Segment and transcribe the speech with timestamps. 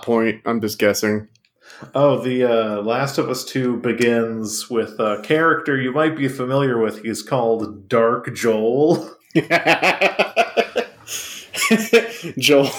[0.00, 0.40] point.
[0.46, 1.28] I'm just guessing.
[1.94, 6.78] Oh, the uh, Last of Us 2 begins with a character you might be familiar
[6.78, 7.02] with.
[7.02, 9.10] He's called Dark Joel.
[12.38, 12.70] Joel,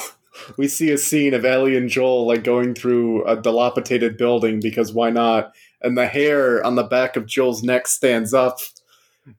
[0.58, 4.94] we see a scene of Ellie and Joel like going through a dilapidated building because
[4.94, 5.54] why not?
[5.82, 8.60] And the hair on the back of Joel's neck stands up,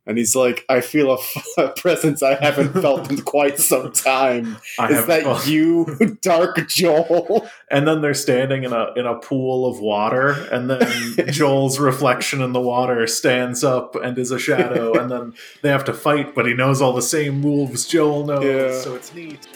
[0.07, 3.93] and he's like, "I feel a, f- a presence I haven't felt in quite some
[3.93, 5.43] time." I Is that oh.
[5.45, 7.48] you, Dark Joel?
[7.71, 12.41] And then they're standing in a in a pool of water, and then Joel's reflection
[12.42, 16.34] in the water stands up and is a shadow, and then they have to fight,
[16.34, 18.80] but he knows all the same moves Joel knows, Yeah.
[18.80, 19.47] so it's neat.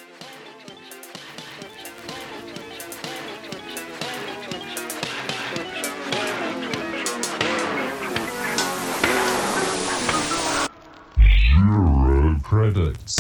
[12.73, 13.17] Credits.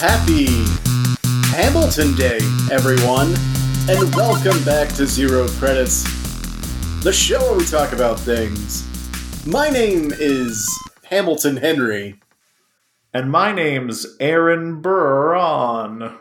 [0.00, 0.46] Happy
[1.54, 2.38] Hamilton Day,
[2.70, 3.34] everyone,
[3.88, 6.02] and welcome back to Zero Credits,
[7.02, 8.84] the show where we talk about things.
[9.46, 10.68] My name is
[11.04, 12.18] Hamilton Henry,
[13.14, 16.18] And my name's Aaron Burron.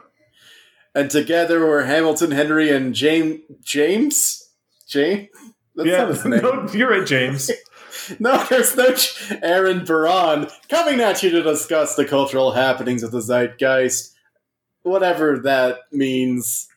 [0.93, 3.39] and together we're Hamilton Henry and James.
[3.63, 4.49] James?
[4.87, 5.29] James?
[5.75, 6.41] That's yeah, not his name.
[6.43, 7.49] no, you're right, James.
[8.19, 13.11] No, there's no Ch- Aaron Baran coming at you to discuss the cultural happenings of
[13.11, 14.13] the zeitgeist,
[14.81, 16.67] whatever that means.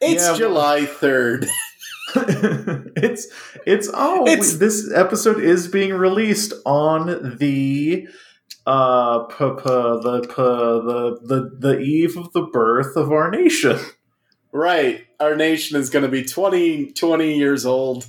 [0.00, 1.46] It's Yeah, July 3rd.
[2.96, 3.28] it's
[3.66, 8.08] it's oh It's- this episode is being released on the
[8.70, 13.78] uh p- p- the p- the the the eve of the birth of our nation.
[14.52, 15.06] Right.
[15.18, 18.06] Our nation is going to be 20, 20 years old.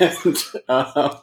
[0.00, 0.36] and,
[0.68, 1.16] uh,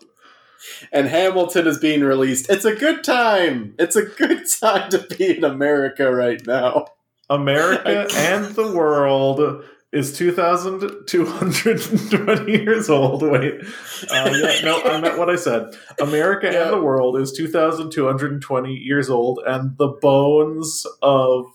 [0.92, 2.50] and Hamilton is being released.
[2.50, 3.76] It's a good time.
[3.80, 6.86] It's a good time to be in America right now.
[7.30, 13.22] America and the world is 2,220 years old.
[13.24, 13.62] Wait.
[14.10, 15.76] Uh, yeah, no, I meant what I said.
[16.00, 16.64] America Yeah.
[16.64, 21.46] and the world is 2,220 years old, and the bones of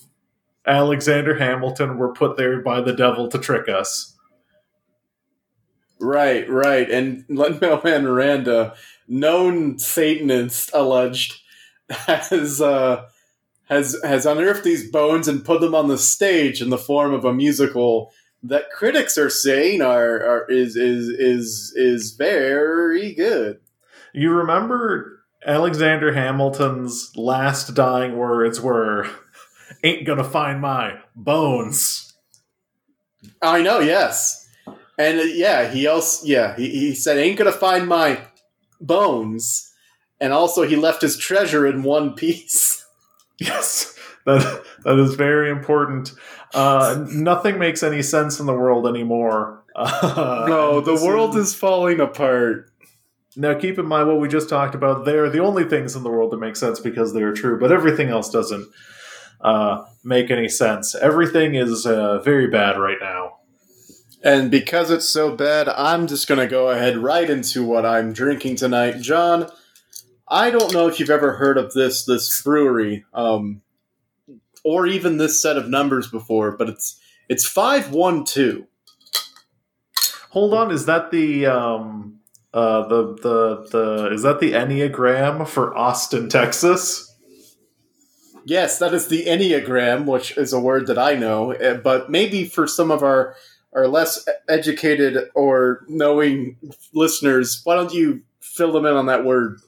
[0.66, 4.16] Alexander Hamilton were put there by the devil to trick us.
[6.00, 6.91] Right, right.
[6.91, 8.75] And Lin-Manuel Miranda,
[9.06, 11.41] known Satanist, alleged,
[11.91, 13.04] has uh,
[13.69, 17.25] has has unearthed these bones and put them on the stage in the form of
[17.25, 18.12] a musical
[18.43, 23.61] that critics are saying are, are is is is is very good.
[24.13, 29.09] You remember Alexander Hamilton's last dying words were,
[29.85, 32.15] Ain't gonna find my bones.
[33.41, 34.49] I know, yes,
[34.99, 38.21] and uh, yeah, he also yeah he, he said ain't gonna find my
[38.81, 39.73] bones,
[40.21, 42.79] and also he left his treasure in one piece.
[43.41, 46.13] Yes, that that is very important.
[46.55, 49.65] Uh, nothing makes any sense in the world anymore.
[49.75, 52.71] Uh, no, the world is falling apart.
[53.37, 53.55] now.
[53.59, 55.05] Keep in mind what we just talked about.
[55.05, 58.09] They're the only things in the world that make sense because they're true, but everything
[58.09, 58.69] else doesn't
[59.41, 60.95] uh, make any sense.
[60.95, 63.39] Everything is uh, very bad right now.
[64.25, 68.12] And because it's so bad, I'm just going to go ahead right into what I'm
[68.12, 69.01] drinking tonight.
[69.01, 69.51] John,
[70.29, 73.62] I don't know if you've ever heard of this this brewery um,
[74.65, 78.67] or even this set of numbers before, but it's it's 512.
[80.31, 82.21] Hold on, is that the um,
[82.55, 87.09] uh, the the the is that the enneagram for Austin, Texas?
[88.45, 92.44] Yes, that is the Enneagram, which is a word that I know, eh, but maybe
[92.44, 93.37] for some of our
[93.73, 96.56] our less educated or knowing
[96.93, 99.61] listeners, why don't you fill them in on that word?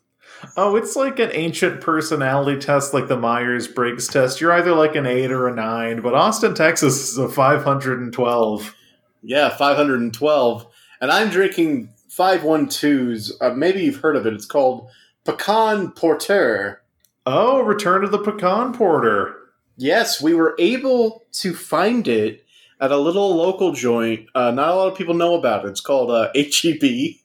[0.56, 4.40] Oh, it's like an ancient personality test, like the Myers Briggs test.
[4.40, 8.74] You're either like an eight or a nine, but Austin, Texas is a 512.
[9.22, 10.66] Yeah, 512.
[11.00, 13.32] And I'm drinking 512s.
[13.40, 14.34] Uh, maybe you've heard of it.
[14.34, 14.88] It's called
[15.24, 16.82] Pecan Porter.
[17.26, 19.36] Oh, Return of the Pecan Porter.
[19.76, 22.44] Yes, we were able to find it
[22.80, 24.28] at a little local joint.
[24.34, 25.68] Uh, not a lot of people know about it.
[25.68, 27.16] It's called uh, HEB.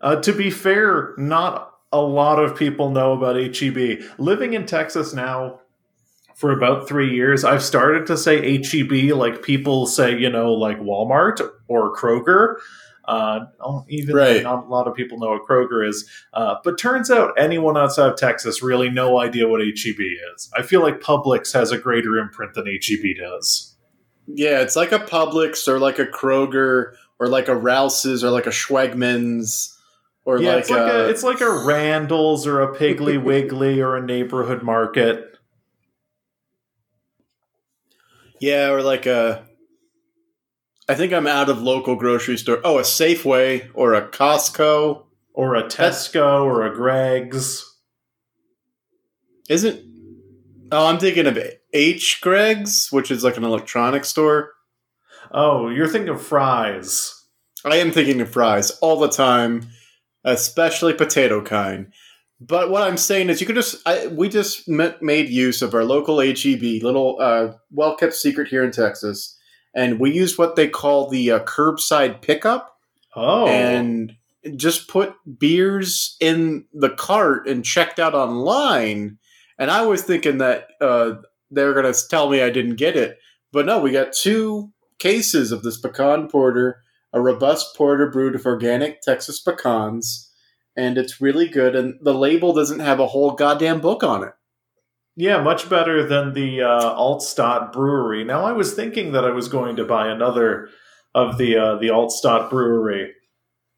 [0.00, 4.00] Uh, to be fair, not a lot of people know about HEB.
[4.18, 5.60] Living in Texas now
[6.34, 10.78] for about three years, I've started to say HEB like people say, you know, like
[10.80, 12.56] Walmart or Kroger.
[13.04, 14.42] Uh, oh, even Right.
[14.42, 16.08] not a lot of people know what Kroger is.
[16.32, 20.00] Uh, but turns out anyone outside of Texas really no idea what HEB
[20.34, 20.50] is.
[20.56, 23.76] I feel like Publix has a greater imprint than HEB does.
[24.26, 28.30] Yeah, it's like a Publix or like a Kroger or or like a Rouse's or
[28.30, 29.73] like a Schwegmanns
[30.24, 33.80] or yeah, like, it's like a, a it's like a Randall's or a Piggly Wiggly
[33.80, 35.34] or a neighborhood market.
[38.44, 39.46] yeah, or like a.
[40.86, 42.60] I think I'm out of local grocery store.
[42.62, 45.04] Oh, a Safeway or a Costco.
[45.32, 47.64] Or a Tesco or a Greg's.
[49.48, 49.80] Isn't?
[50.70, 51.38] Oh, I'm thinking of
[51.72, 54.52] H Greg's, which is like an electronics store.
[55.32, 57.24] Oh, you're thinking of fries.
[57.64, 59.68] I am thinking of fries all the time,
[60.24, 61.92] especially potato kind.
[62.40, 65.84] But what I'm saying is, you could just I, we just made use of our
[65.84, 69.38] local HEB, little uh, well kept secret here in Texas,
[69.74, 72.76] and we used what they call the uh, curbside pickup,
[73.16, 73.46] Oh.
[73.46, 74.12] and
[74.56, 79.18] just put beers in the cart and checked out online.
[79.58, 81.14] And I was thinking that uh,
[81.50, 83.18] they were going to tell me I didn't get it,
[83.52, 86.82] but no, we got two cases of this pecan porter,
[87.14, 90.32] a robust porter brewed with organic Texas pecans,
[90.76, 91.76] and it's really good.
[91.76, 94.32] And the label doesn't have a whole goddamn book on it.
[95.16, 98.24] Yeah, much better than the uh, Altstadt Brewery.
[98.24, 100.68] Now, I was thinking that I was going to buy another
[101.14, 103.12] of the uh, the Altstadt Brewery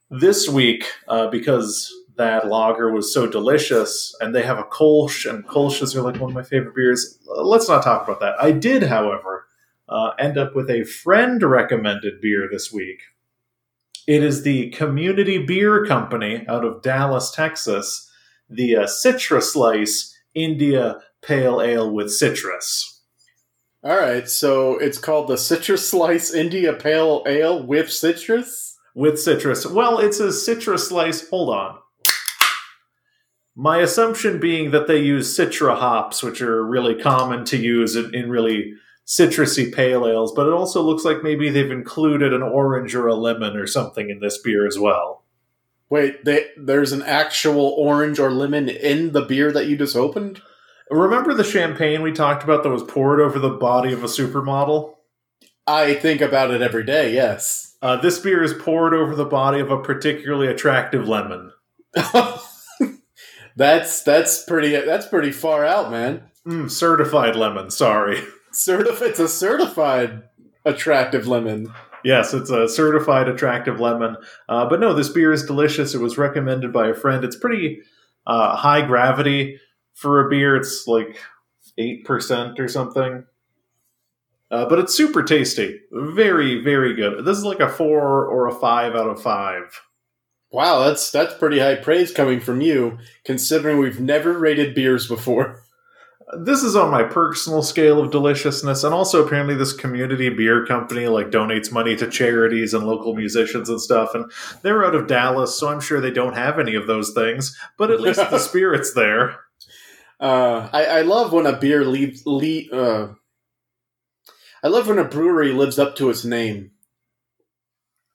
[0.08, 5.46] this week uh, because that lager was so delicious, and they have a Kolsch, and
[5.46, 7.18] Kolsch's are like one of my favorite beers.
[7.26, 8.42] Let's not talk about that.
[8.42, 9.46] I did, however,
[9.90, 13.02] uh, end up with a friend recommended beer this week.
[14.06, 18.08] It is the Community Beer Company out of Dallas, Texas,
[18.48, 23.02] the uh, Citrus Slice India Pale Ale with Citrus.
[23.82, 28.76] All right, so it's called the Citrus Slice India Pale Ale with citrus.
[28.94, 29.66] With citrus.
[29.66, 31.28] Well, it's a citrus slice.
[31.28, 31.78] Hold on.
[33.54, 38.14] My assumption being that they use citra hops, which are really common to use in,
[38.14, 38.74] in really
[39.06, 43.14] citrusy pale ales, but it also looks like maybe they've included an orange or a
[43.14, 45.24] lemon or something in this beer as well.
[45.88, 50.42] Wait, they, there's an actual orange or lemon in the beer that you just opened?
[50.90, 54.94] Remember the champagne we talked about that was poured over the body of a supermodel?
[55.66, 57.76] I think about it every day, yes.
[57.82, 61.52] Uh, this beer is poured over the body of a particularly attractive lemon.
[63.56, 66.22] that's that's pretty that's pretty far out, man.
[66.46, 68.22] Mm, certified lemon, sorry.
[68.56, 70.22] Certif- it's a certified
[70.64, 71.72] attractive lemon.
[72.02, 74.16] Yes, it's a certified attractive lemon.
[74.48, 75.94] Uh, but no, this beer is delicious.
[75.94, 77.22] It was recommended by a friend.
[77.22, 77.80] It's pretty
[78.26, 79.60] uh, high gravity
[79.92, 80.56] for a beer.
[80.56, 81.18] It's like
[81.78, 83.24] 8% or something.
[84.50, 85.80] Uh, but it's super tasty.
[85.92, 87.26] Very, very good.
[87.26, 89.82] This is like a 4 or a 5 out of 5.
[90.50, 95.62] Wow, that's that's pretty high praise coming from you, considering we've never rated beers before.
[96.38, 101.06] This is on my personal scale of deliciousness, and also apparently this community beer company
[101.06, 104.12] like donates money to charities and local musicians and stuff.
[104.12, 104.30] And
[104.62, 107.56] they're out of Dallas, so I'm sure they don't have any of those things.
[107.78, 109.36] But at least the spirit's there.
[110.18, 112.24] Uh, I, I love when a beer leaves.
[112.26, 113.14] Le- uh,
[114.64, 116.72] I love when a brewery lives up to its name.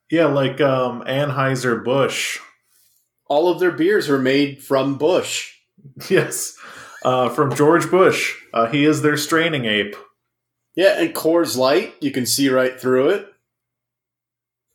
[0.09, 2.39] Yeah, like um, Anheuser Busch.
[3.27, 5.53] All of their beers are made from Bush.
[6.09, 6.55] Yes,
[7.03, 8.35] uh, from George Bush.
[8.53, 9.95] Uh, he is their straining ape.
[10.75, 13.27] Yeah, and Coors Light, you can see right through it.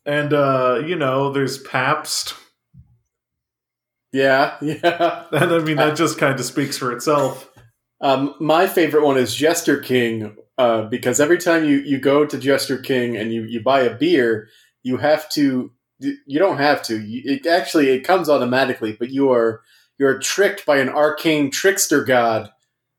[0.05, 2.35] And uh, you know, there's Pabst.
[4.13, 5.25] Yeah, yeah.
[5.31, 7.49] And I mean, that just kind of speaks for itself.
[7.99, 12.37] Um, my favorite one is Jester King uh, because every time you, you go to
[12.37, 14.49] Jester King and you, you buy a beer,
[14.83, 15.71] you have to.
[15.99, 17.01] You don't have to.
[17.01, 19.61] You, it actually it comes automatically, but you are
[19.97, 22.51] you're tricked by an arcane trickster god,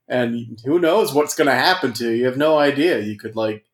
[0.09, 2.17] and who knows what's going to happen to you?
[2.17, 3.01] You have no idea.
[3.01, 3.65] You could like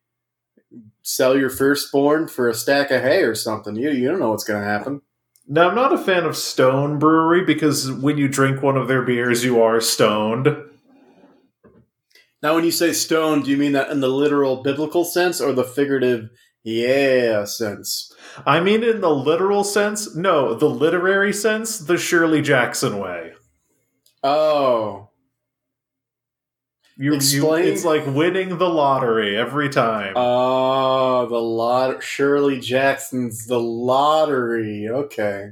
[1.03, 3.77] sell your firstborn for a stack of hay or something.
[3.77, 5.03] You you don't know what's going to happen.
[5.47, 9.03] Now, I'm not a fan of Stone Brewery because when you drink one of their
[9.03, 10.49] beers, you are stoned.
[12.43, 15.53] Now, when you say stone, do you mean that in the literal biblical sense or
[15.53, 16.31] the figurative
[16.63, 18.14] yeah sense?
[18.47, 20.55] I mean, in the literal sense, no.
[20.55, 23.33] The literary sense, the Shirley Jackson way.
[24.23, 25.11] Oh,
[26.97, 27.65] You, you, Explain.
[27.67, 30.15] it's like winning the lottery every time.
[30.17, 32.03] oh, the lot.
[32.03, 34.89] Shirley Jackson's the lottery.
[34.89, 35.51] Okay,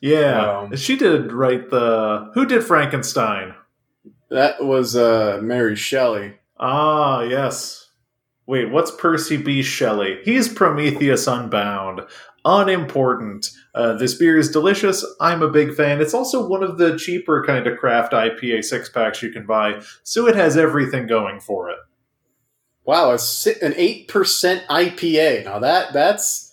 [0.00, 2.30] yeah, um, she did write the.
[2.34, 3.54] Who did Frankenstein?
[4.30, 6.34] that was uh, Mary Shelley.
[6.58, 7.77] Ah, yes.
[8.48, 9.62] Wait, what's Percy B.
[9.62, 10.20] Shelley?
[10.24, 12.00] He's Prometheus Unbound.
[12.46, 13.50] Unimportant.
[13.74, 15.04] Uh, this beer is delicious.
[15.20, 16.00] I'm a big fan.
[16.00, 19.82] It's also one of the cheaper kind of craft IPA six packs you can buy,
[20.02, 21.76] so it has everything going for it.
[22.86, 23.10] Wow,
[23.60, 25.44] an eight percent IPA.
[25.44, 26.50] Now that that's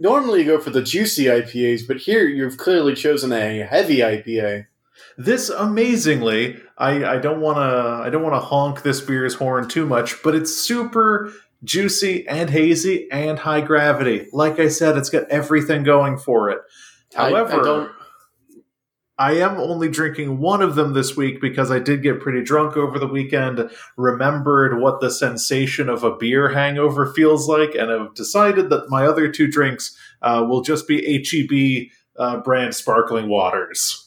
[0.00, 4.64] normally you go for the juicy IPAs, but here you've clearly chosen a heavy IPA.
[5.18, 9.68] This amazingly, I, I don't want to I don't want to honk this beer's horn
[9.68, 11.32] too much, but it's super
[11.64, 14.28] juicy and hazy and high gravity.
[14.32, 16.58] Like I said, it's got everything going for it.
[17.14, 17.92] However, I, I don't
[19.22, 22.76] I am only drinking one of them this week because I did get pretty drunk
[22.76, 28.14] over the weekend, remembered what the sensation of a beer hangover feels like, and have
[28.14, 34.01] decided that my other two drinks uh, will just be HEB uh, brand sparkling waters.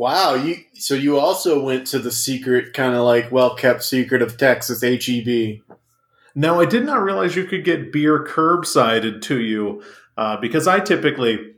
[0.00, 4.22] Wow, you so you also went to the secret kind of like well kept secret
[4.22, 5.60] of Texas HEB.
[6.34, 9.82] No, I did not realize you could get beer curbsided to you
[10.16, 11.52] uh, because I typically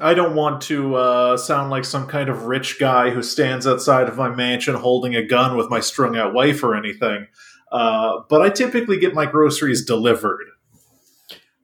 [0.00, 4.08] I don't want to uh, sound like some kind of rich guy who stands outside
[4.08, 7.28] of my mansion holding a gun with my strung out wife or anything.
[7.70, 10.46] Uh, but I typically get my groceries delivered.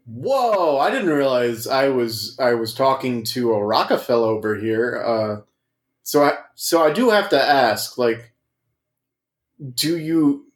[0.06, 0.78] Whoa!
[0.78, 5.42] I didn't realize I was I was talking to a Rockefeller over here.
[6.02, 8.32] So I so I do have to ask, like,
[9.74, 10.46] do you?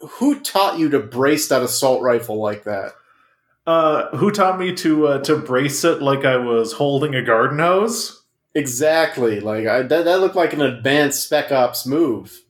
[0.00, 2.92] Who taught you to brace that assault rifle like that?
[3.66, 7.60] Uh, who taught me to uh, to brace it like I was holding a garden
[7.60, 8.24] hose?
[8.54, 9.40] Exactly.
[9.40, 12.42] Like I, that, that looked like an advanced Spec Ops move.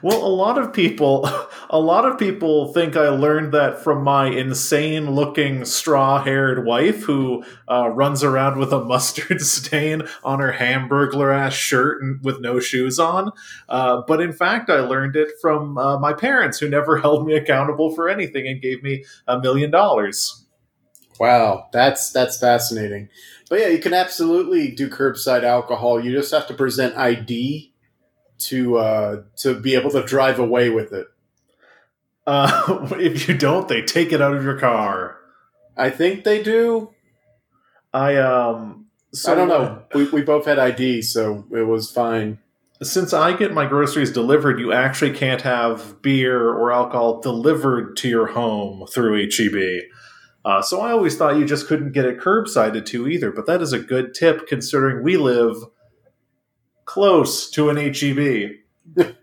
[0.00, 1.28] Well, a lot of people,
[1.70, 7.88] a lot of people think I learned that from my insane-looking straw-haired wife, who uh,
[7.88, 13.32] runs around with a mustard stain on her Hamburglar-ass shirt and with no shoes on.
[13.68, 17.34] Uh, but in fact, I learned it from uh, my parents, who never held me
[17.34, 20.44] accountable for anything and gave me a million dollars.
[21.20, 23.08] Wow, that's that's fascinating.
[23.48, 26.02] But yeah, you can absolutely do curbside alcohol.
[26.02, 27.71] You just have to present ID
[28.46, 31.08] to uh, to be able to drive away with it.
[32.26, 35.18] Uh, if you don't, they take it out of your car.
[35.76, 36.90] I think they do.
[37.92, 38.86] I um.
[39.12, 39.82] So I don't know.
[39.94, 42.38] We we both had ID, so it was fine.
[42.82, 48.08] Since I get my groceries delivered, you actually can't have beer or alcohol delivered to
[48.08, 49.84] your home through HEB.
[50.44, 53.62] Uh, so I always thought you just couldn't get it curbsided to either, but that
[53.62, 55.56] is a good tip considering we live
[56.84, 58.58] close to an HEB.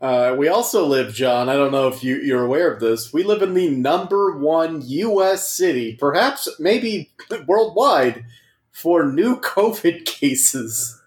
[0.00, 1.48] uh, we also live, John.
[1.48, 3.12] I don't know if you, you're aware of this.
[3.12, 5.50] We live in the number one U.S.
[5.50, 7.10] city, perhaps maybe
[7.46, 8.24] worldwide,
[8.70, 11.00] for new COVID cases.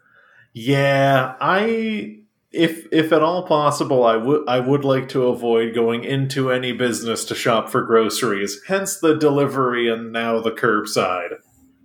[0.54, 2.20] Yeah, I
[2.52, 6.72] if if at all possible, I would I would like to avoid going into any
[6.72, 8.60] business to shop for groceries.
[8.68, 11.36] Hence the delivery and now the curbside.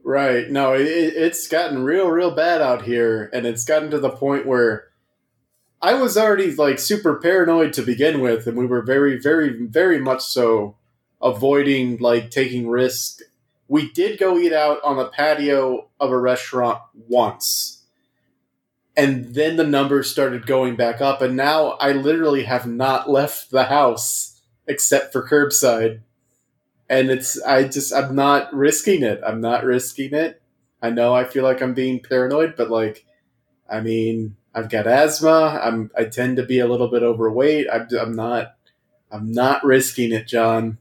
[0.05, 0.51] Right.
[0.51, 4.47] No, it, it's gotten real, real bad out here, and it's gotten to the point
[4.47, 4.89] where
[5.81, 9.99] I was already like super paranoid to begin with, and we were very, very, very
[9.99, 10.77] much so
[11.23, 13.23] avoiding like taking risks.
[13.67, 17.75] We did go eat out on the patio of a restaurant once
[18.97, 23.51] and then the numbers started going back up and now i literally have not left
[23.51, 26.01] the house except for curbside
[26.89, 29.21] and it's i just i'm not risking it.
[29.27, 30.41] I'm not risking it.
[30.83, 33.07] I know i feel like i'm being paranoid but like
[33.71, 35.61] i mean i've got asthma.
[35.63, 37.67] I'm i tend to be a little bit overweight.
[37.73, 38.55] I'm, I'm not
[39.11, 40.79] i'm not risking it john.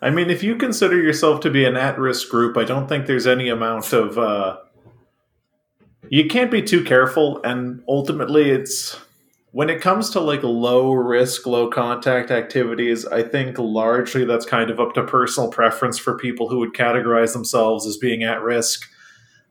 [0.00, 3.26] I mean if you consider yourself to be an at-risk group i don't think there's
[3.26, 4.58] any amount of uh
[6.10, 7.40] you can't be too careful.
[7.42, 8.98] And ultimately it's
[9.52, 14.70] when it comes to like low risk low contact activities i think largely that's kind
[14.70, 18.88] of up to personal preference for people who would categorize themselves as being at risk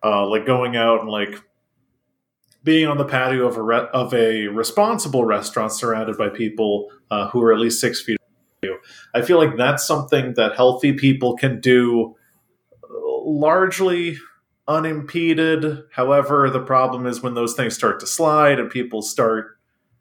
[0.04, 1.42] uh, like going out and like
[2.63, 7.30] being on the patio of a re- of a responsible restaurant surrounded by people uh,
[7.30, 8.18] who are at least six feet
[8.62, 8.75] away.
[9.16, 12.16] I feel like that's something that healthy people can do
[12.89, 14.18] largely
[14.68, 15.84] unimpeded.
[15.94, 19.57] However, the problem is when those things start to slide and people start.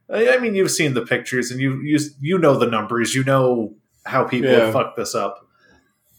[0.08, 3.14] I mean, you've seen the pictures and you you you know the numbers.
[3.14, 4.66] You know how people yeah.
[4.66, 5.42] have fucked this up.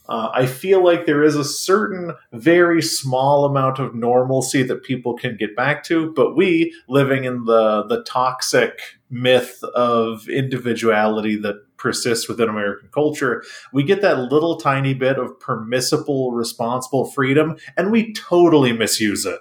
[0.09, 5.17] Uh, I feel like there is a certain very small amount of normalcy that people
[5.17, 8.79] can get back to, but we living in the the toxic
[9.09, 15.39] myth of individuality that persists within American culture, we get that little tiny bit of
[15.39, 19.39] permissible, responsible freedom, and we totally misuse it.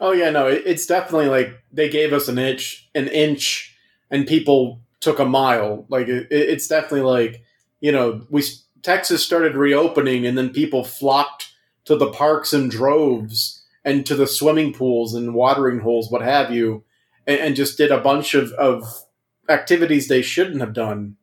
[0.00, 3.71] Oh yeah, no, it's definitely like they gave us an inch, an inch,
[4.12, 5.84] and people took a mile.
[5.88, 7.42] Like it, it's definitely like
[7.80, 8.44] you know we
[8.82, 11.52] Texas started reopening, and then people flocked
[11.86, 16.52] to the parks in droves and to the swimming pools and watering holes, what have
[16.52, 16.84] you,
[17.26, 18.84] and, and just did a bunch of, of
[19.48, 21.16] activities they shouldn't have done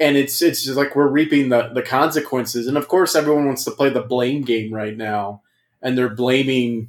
[0.00, 2.66] and it's it's just like we're reaping the the consequences.
[2.66, 5.42] And of course, everyone wants to play the blame game right now,
[5.82, 6.88] and they're blaming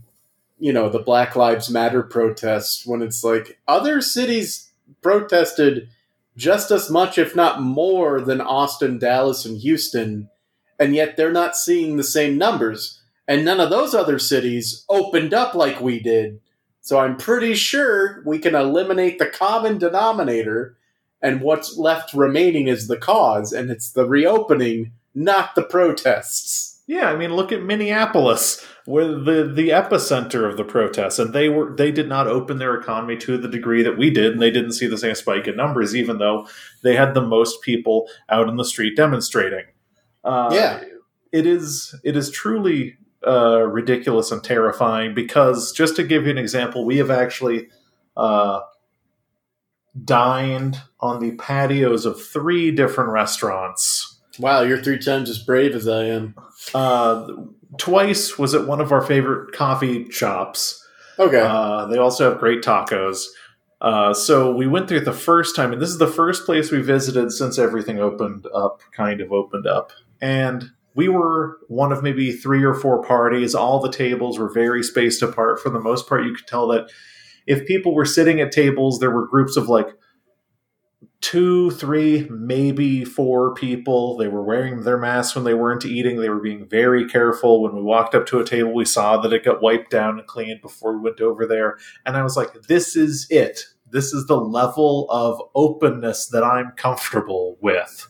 [0.57, 4.70] you know the Black Lives Matter protests when it's like other cities
[5.01, 5.89] protested
[6.37, 10.29] just as much, if not more, than Austin, Dallas, and Houston,
[10.79, 13.01] and yet they're not seeing the same numbers.
[13.27, 16.39] And none of those other cities opened up like we did.
[16.81, 20.77] So I'm pretty sure we can eliminate the common denominator,
[21.21, 26.81] and what's left remaining is the cause, and it's the reopening, not the protests.
[26.87, 31.49] Yeah, I mean, look at Minneapolis, where the the epicenter of the protests, and they
[31.49, 34.51] were they did not open their economy to the degree that we did, and they
[34.51, 36.47] didn't see the same spike in numbers, even though
[36.83, 39.65] they had the most people out in the street demonstrating.
[40.23, 40.83] Uh, Yeah.
[41.31, 46.37] it is it is truly uh, ridiculous and terrifying because just to give you an
[46.37, 47.69] example, we have actually
[48.17, 48.61] uh,
[50.03, 54.19] dined on the patios of three different restaurants.
[54.39, 56.35] Wow, you're three times as brave as I am.
[56.73, 57.27] Uh,
[57.77, 60.85] twice was at one of our favorite coffee shops.
[61.19, 61.39] Okay.
[61.39, 63.25] Uh, they also have great tacos.
[63.79, 66.81] Uh, so we went there the first time, and this is the first place we
[66.81, 69.91] visited since everything opened up, kind of opened up.
[70.21, 73.55] And we were one of maybe three or four parties.
[73.55, 75.59] All the tables were very spaced apart.
[75.59, 76.91] For the most part, you could tell that
[77.47, 79.87] if people were sitting at tables, there were groups of like
[81.21, 84.17] two, three, maybe four people.
[84.17, 86.19] They were wearing their masks when they weren't eating.
[86.19, 87.61] They were being very careful.
[87.61, 90.27] When we walked up to a table, we saw that it got wiped down and
[90.27, 91.77] cleaned before we went over there.
[92.05, 93.65] And I was like, this is it.
[93.91, 98.07] This is the level of openness that I'm comfortable with.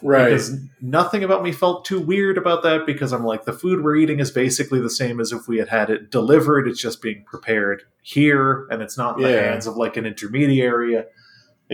[0.00, 0.30] right.
[0.30, 3.96] Because nothing about me felt too weird about that because I'm like, the food we're
[3.96, 6.66] eating is basically the same as if we had had it delivered.
[6.68, 11.02] It's just being prepared here and it's not in the hands of like an intermediary.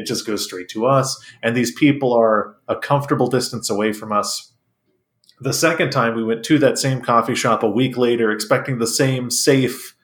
[0.01, 1.23] It just goes straight to us.
[1.43, 4.53] And these people are a comfortable distance away from us.
[5.41, 8.87] The second time we went to that same coffee shop a week later, expecting the
[8.87, 9.95] same safe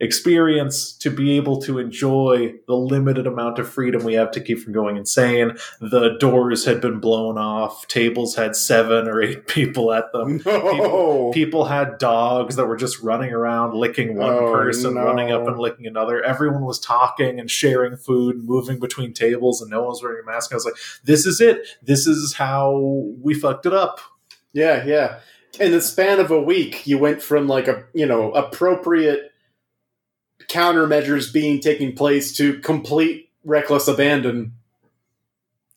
[0.00, 4.58] experience to be able to enjoy the limited amount of freedom we have to keep
[4.58, 5.56] from going insane.
[5.80, 10.40] The doors had been blown off, tables had seven or eight people at them.
[10.44, 11.30] no.
[11.32, 15.04] People had dogs that were just running around, licking one Oh, person, no.
[15.04, 16.22] running up and licking another.
[16.22, 20.26] Everyone was talking and sharing food, moving between tables, and no one was wearing a
[20.26, 20.52] mask.
[20.52, 21.66] I was like, this is it.
[21.82, 22.76] This is how
[23.22, 24.00] we fucked it up.
[24.52, 25.20] Yeah, yeah.
[25.60, 29.30] In the span of a week, you went from like a you know appropriate
[30.48, 34.52] countermeasures being taking place to complete reckless abandon.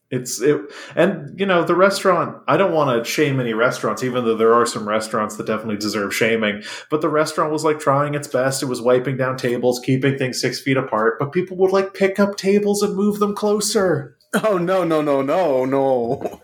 [0.09, 0.61] It's it,
[0.95, 2.41] and you know the restaurant.
[2.47, 5.75] I don't want to shame any restaurants, even though there are some restaurants that definitely
[5.75, 6.63] deserve shaming.
[6.89, 8.63] But the restaurant was like trying its best.
[8.63, 11.19] It was wiping down tables, keeping things six feet apart.
[11.19, 14.13] But people would like pick up tables and move them closer.
[14.43, 16.41] Oh no no no no no!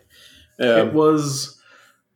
[0.58, 0.86] Yeah.
[0.86, 1.60] It was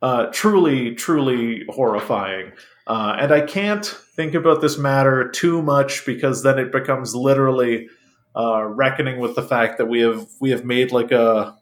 [0.00, 2.52] uh, truly, truly horrifying.
[2.88, 7.88] Uh, and I can't think about this matter too much because then it becomes literally
[8.34, 11.54] uh, reckoning with the fact that we have we have made like a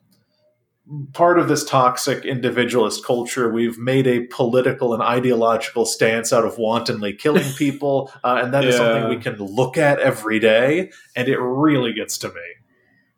[1.13, 3.51] part of this toxic individualist culture.
[3.51, 8.65] We've made a political and ideological stance out of wantonly killing people, uh, and that
[8.65, 8.79] is Yeah.
[8.79, 12.41] something we can look at every day, and it really gets to me.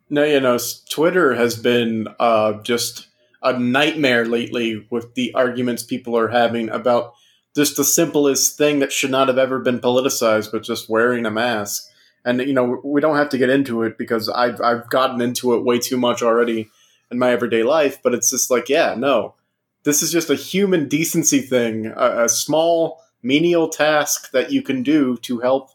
[0.09, 0.57] No, you know,
[0.89, 3.07] Twitter has been uh, just
[3.43, 7.13] a nightmare lately with the arguments people are having about
[7.55, 11.31] just the simplest thing that should not have ever been politicized, but just wearing a
[11.31, 11.89] mask.
[12.25, 15.53] And you know, we don't have to get into it because I've I've gotten into
[15.55, 16.69] it way too much already
[17.11, 18.01] in my everyday life.
[18.03, 19.35] But it's just like, yeah, no,
[19.83, 24.83] this is just a human decency thing, a, a small menial task that you can
[24.83, 25.71] do to help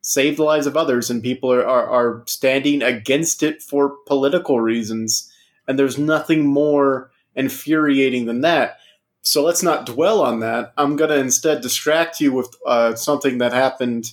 [0.00, 4.60] save the lives of others, and people are, are, are standing against it for political
[4.60, 5.32] reasons.
[5.66, 8.78] And there's nothing more infuriating than that.
[9.26, 10.72] So let's not dwell on that.
[10.78, 14.12] I'm going to instead distract you with uh, something that happened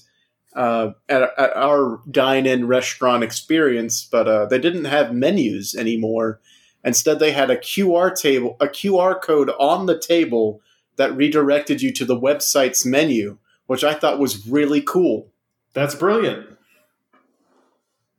[0.56, 6.39] uh, at, at our dine in restaurant experience, but uh, they didn't have menus anymore.
[6.84, 10.62] Instead, they had a QR table, a QR code on the table
[10.95, 15.32] that redirected you to the website's menu, which I thought was really cool.
[15.73, 16.47] That's brilliant.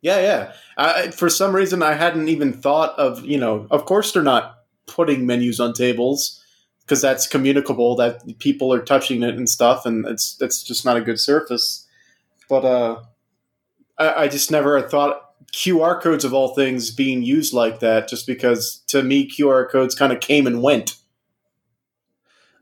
[0.00, 0.52] Yeah, yeah.
[0.76, 4.61] I, for some reason, I hadn't even thought of, you know, of course they're not
[4.87, 6.40] putting menus on tables
[6.85, 10.97] because that's communicable that people are touching it and stuff, and it's that's just not
[10.97, 11.87] a good surface.
[12.49, 13.03] But uh,
[13.99, 18.27] I, I just never thought QR codes of all things being used like that, just
[18.27, 20.97] because to me QR codes kind of came and went.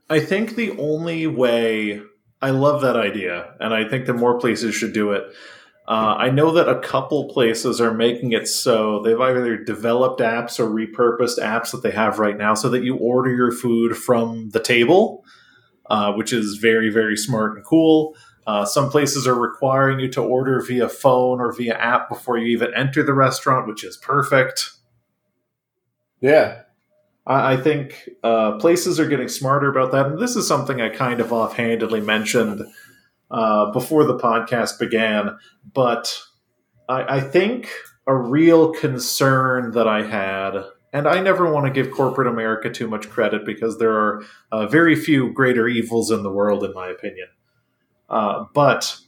[0.09, 2.01] I think the only way
[2.41, 5.23] I love that idea, and I think that more places should do it.
[5.85, 10.57] Uh, I know that a couple places are making it so they've either developed apps
[10.57, 14.49] or repurposed apps that they have right now so that you order your food from
[14.51, 15.25] the table,
[15.89, 18.15] uh, which is very, very smart and cool.
[18.47, 22.47] Uh, some places are requiring you to order via phone or via app before you
[22.47, 24.71] even enter the restaurant, which is perfect.
[26.21, 26.61] Yeah.
[27.25, 30.07] I, I think uh, places are getting smarter about that.
[30.07, 32.61] And this is something I kind of offhandedly mentioned
[33.31, 35.37] uh, before the podcast began.
[35.73, 36.21] But
[36.87, 37.69] I, I think
[38.05, 42.87] a real concern that I had and I never want to give corporate America too
[42.87, 46.87] much credit because there are uh, very few greater evils in the world, in my
[46.87, 47.27] opinion.
[48.07, 48.99] Uh, but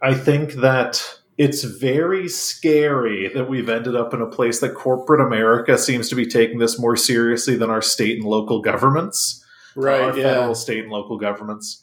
[0.00, 1.02] I think that
[1.36, 6.14] it's very scary that we've ended up in a place that corporate America seems to
[6.14, 9.44] be taking this more seriously than our state and local governments,
[9.74, 10.00] right?
[10.00, 10.22] our yeah.
[10.22, 11.82] federal, state, and local governments.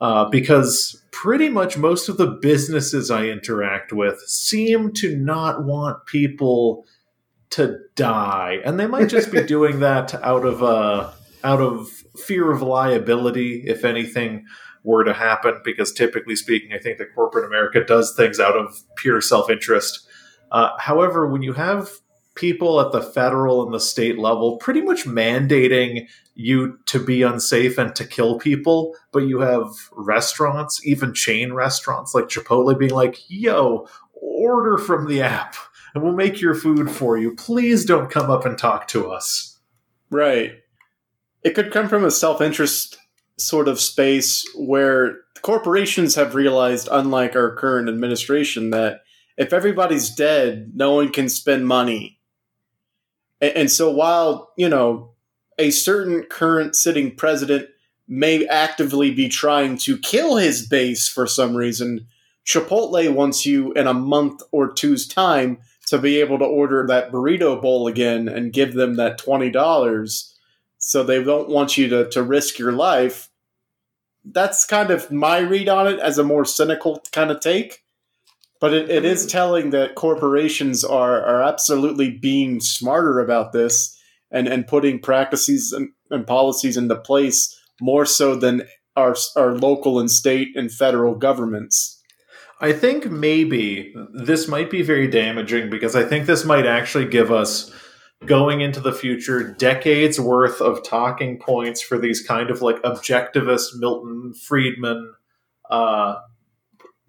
[0.00, 6.06] Uh, because pretty much most of the businesses I interact with seem to not want
[6.06, 6.86] people
[7.50, 11.10] to die, and they might just be doing that out of uh,
[11.44, 14.46] out of fear of liability, if anything
[14.82, 18.82] were to happen, because typically speaking, I think that corporate America does things out of
[18.96, 20.06] pure self interest.
[20.50, 21.90] Uh, however, when you have
[22.40, 27.76] people at the federal and the state level pretty much mandating you to be unsafe
[27.76, 33.18] and to kill people, but you have restaurants, even chain restaurants like Chipotle, being like,
[33.28, 35.54] yo, order from the app
[35.94, 37.34] and we'll make your food for you.
[37.34, 39.58] Please don't come up and talk to us.
[40.10, 40.52] Right.
[41.42, 42.96] It could come from a self interest
[43.38, 49.00] sort of space where corporations have realized, unlike our current administration, that
[49.36, 52.19] if everybody's dead, no one can spend money.
[53.40, 55.12] And, and so while, you know,
[55.58, 57.68] a certain current sitting president
[58.08, 62.06] may actively be trying to kill his base for some reason,
[62.44, 67.12] Chipotle wants you in a month or two's time to be able to order that
[67.12, 70.34] burrito bowl again and give them that $20
[70.78, 73.30] so they don't want you to, to risk your life
[74.24, 77.84] that's kind of my read on it as a more cynical kind of take.
[78.60, 83.98] But it, it is telling that corporations are, are absolutely being smarter about this
[84.30, 88.62] and, and putting practices and, and policies into place more so than
[88.96, 92.02] our, our local and state and federal governments.
[92.60, 97.32] I think maybe this might be very damaging because I think this might actually give
[97.32, 97.72] us
[98.26, 103.76] going into the future, decades worth of talking points for these kind of like objectivist
[103.76, 105.14] Milton Friedman,
[105.70, 106.16] uh,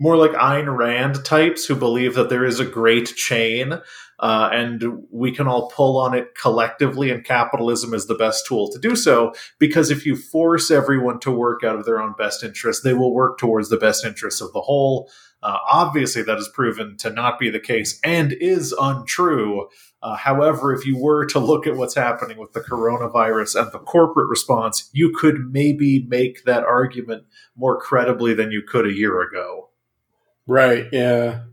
[0.01, 3.79] more like Ayn Rand types who believe that there is a great chain
[4.21, 8.71] uh, and we can all pull on it collectively, and capitalism is the best tool
[8.71, 9.33] to do so.
[9.59, 13.13] Because if you force everyone to work out of their own best interest, they will
[13.13, 15.09] work towards the best interests of the whole.
[15.43, 19.67] Uh, obviously, that is proven to not be the case and is untrue.
[20.03, 23.79] Uh, however, if you were to look at what's happening with the coronavirus and the
[23.79, 27.23] corporate response, you could maybe make that argument
[27.55, 29.70] more credibly than you could a year ago.
[30.51, 31.43] Right, yeah.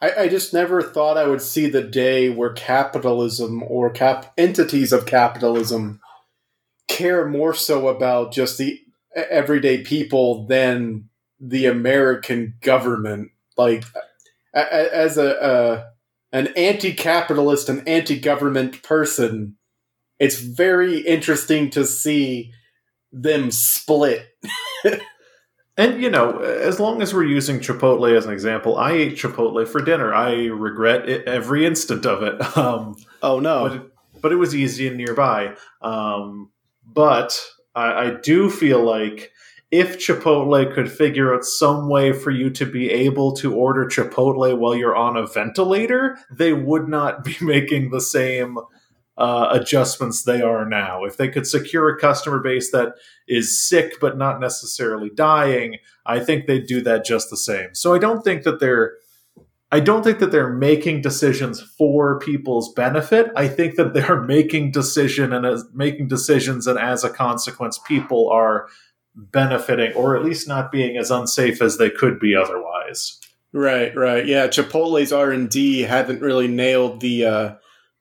[0.00, 4.92] I, I just never thought I would see the day where capitalism or cap entities
[4.92, 6.00] of capitalism
[6.88, 8.80] care more so about just the
[9.14, 13.30] everyday people than the American government.
[13.56, 13.84] Like,
[14.52, 19.58] as a, a an anti-capitalist and anti-government person,
[20.18, 22.50] it's very interesting to see
[23.12, 24.26] them split.
[25.76, 29.66] and you know, as long as we're using Chipotle as an example, I ate Chipotle
[29.66, 30.14] for dinner.
[30.14, 32.40] I regret it, every instant of it.
[32.56, 33.68] Um, oh no!
[33.68, 33.82] But it,
[34.20, 35.56] but it was easy and nearby.
[35.80, 36.50] Um,
[36.84, 37.40] but
[37.74, 39.32] I, I do feel like
[39.70, 44.58] if Chipotle could figure out some way for you to be able to order Chipotle
[44.58, 48.58] while you're on a ventilator, they would not be making the same
[49.18, 51.04] uh, adjustments they are now.
[51.04, 52.94] If they could secure a customer base that
[53.28, 57.74] is sick but not necessarily dying, I think they'd do that just the same.
[57.74, 58.94] So I don't think that they're
[59.70, 63.30] I don't think that they're making decisions for people's benefit.
[63.34, 68.28] I think that they're making decision and as, making decisions, and as a consequence, people
[68.28, 68.68] are
[69.14, 73.18] benefiting or at least not being as unsafe as they could be otherwise.
[73.54, 74.26] Right, right.
[74.26, 77.54] Yeah, Chipotle's R&D haven't really nailed the uh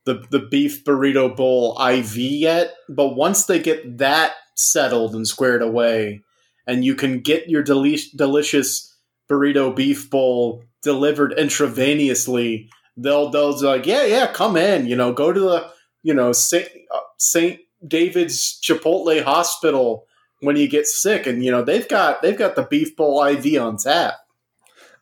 [0.06, 5.62] the the beef burrito bowl IV yet, but once they get that settled and squared
[5.62, 6.22] away
[6.68, 8.96] and you can get your deli- delicious
[9.30, 15.32] burrito beef bowl delivered intravenously, they'll they'll like, "Yeah, yeah, come in, you know, go
[15.32, 15.70] to the,
[16.04, 16.68] you know, St.
[16.94, 17.60] Uh, St.
[17.88, 20.06] David's Chipotle Hospital
[20.42, 23.62] when you get sick and you know they've got they've got the beef bowl IV
[23.62, 24.16] on tap.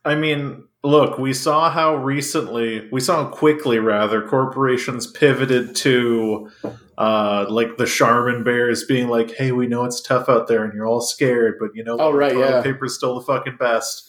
[0.09, 6.49] I mean, look, we saw how recently, we saw how quickly, rather, corporations pivoted to
[6.97, 10.73] uh, like the Charmin Bears being like, "Hey, we know it's tough out there, and
[10.73, 12.61] you're all scared, but you know, Oh, right, toilet yeah.
[12.61, 14.05] paper's still the fucking best."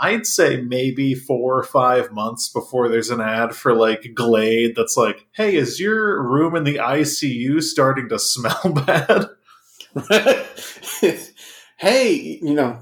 [0.00, 4.96] I'd say maybe four or five months before there's an ad for like Glade that's
[4.96, 9.26] like, "Hey, is your room in the ICU starting to smell bad?"
[11.78, 12.78] hey, you know,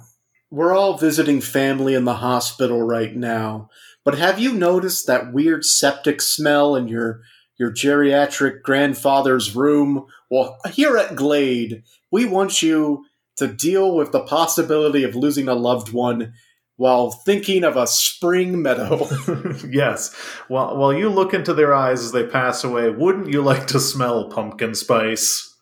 [0.57, 3.69] we're all visiting family in the hospital right now,
[4.07, 7.21] but have you noticed that weird septic smell in your
[7.59, 10.07] your geriatric grandfather's room?
[10.31, 13.05] Well, here at Glade, we want you
[13.37, 16.33] to deal with the possibility of losing a loved one
[16.77, 19.07] while thinking of a spring meadow.
[19.69, 20.15] yes.
[20.49, 23.79] While while you look into their eyes as they pass away, wouldn't you like to
[23.79, 25.55] smell pumpkin spice?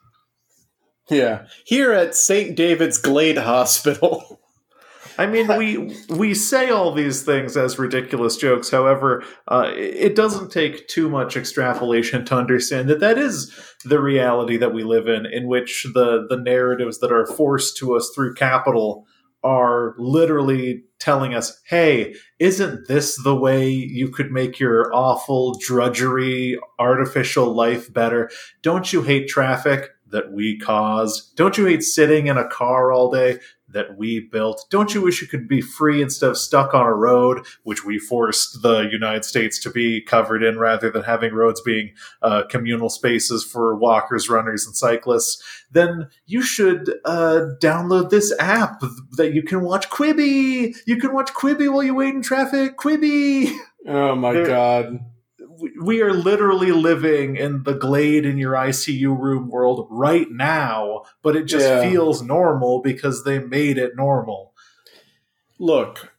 [1.10, 2.56] yeah, here at St.
[2.56, 4.40] David's Glade Hospital.
[5.18, 8.70] I mean, we we say all these things as ridiculous jokes.
[8.70, 13.52] However, uh, it doesn't take too much extrapolation to understand that that is
[13.84, 17.94] the reality that we live in, in which the the narratives that are forced to
[17.94, 19.06] us through capital
[19.42, 26.58] are literally telling us, "Hey, isn't this the way you could make your awful drudgery
[26.78, 28.30] artificial life better?
[28.62, 31.34] Don't you hate traffic?" That we caused?
[31.34, 33.40] Don't you hate sitting in a car all day?
[33.74, 34.64] That we built.
[34.70, 37.98] Don't you wish you could be free instead of stuck on a road, which we
[37.98, 41.90] forced the United States to be covered in rather than having roads being
[42.22, 45.42] uh, communal spaces for walkers, runners, and cyclists?
[45.70, 48.80] Then you should uh, download this app
[49.18, 50.74] that you can watch Quibi.
[50.86, 52.78] You can watch Quibi while you wait in traffic.
[52.78, 53.54] Quibi.
[53.86, 55.00] Oh my There- god.
[55.80, 61.36] We are literally living in the Glade in your ICU room world right now, but
[61.36, 61.82] it just Yeah.
[61.90, 64.52] feels normal because they made it normal.
[65.58, 66.12] Look,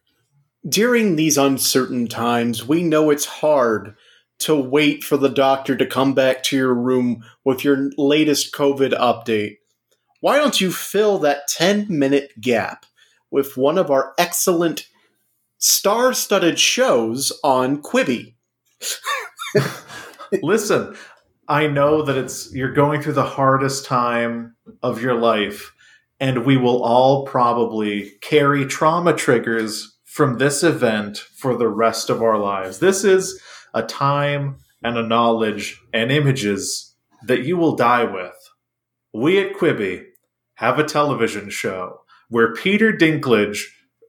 [0.67, 3.95] during these uncertain times, we know it's hard
[4.39, 8.91] to wait for the doctor to come back to your room with your latest COVID
[8.97, 9.57] update.
[10.21, 12.85] Why don't you fill that 10 minute gap
[13.29, 14.87] with one of our excellent
[15.57, 18.33] star studded shows on Quibi?
[20.41, 20.95] Listen,
[21.47, 25.73] I know that it's you're going through the hardest time of your life,
[26.19, 32.21] and we will all probably carry trauma triggers from this event for the rest of
[32.21, 32.79] our lives.
[32.79, 33.41] This is
[33.73, 36.95] a time and a knowledge and images
[37.27, 38.33] that you will die with.
[39.13, 40.03] We at Quibi
[40.55, 43.61] have a television show where Peter Dinklage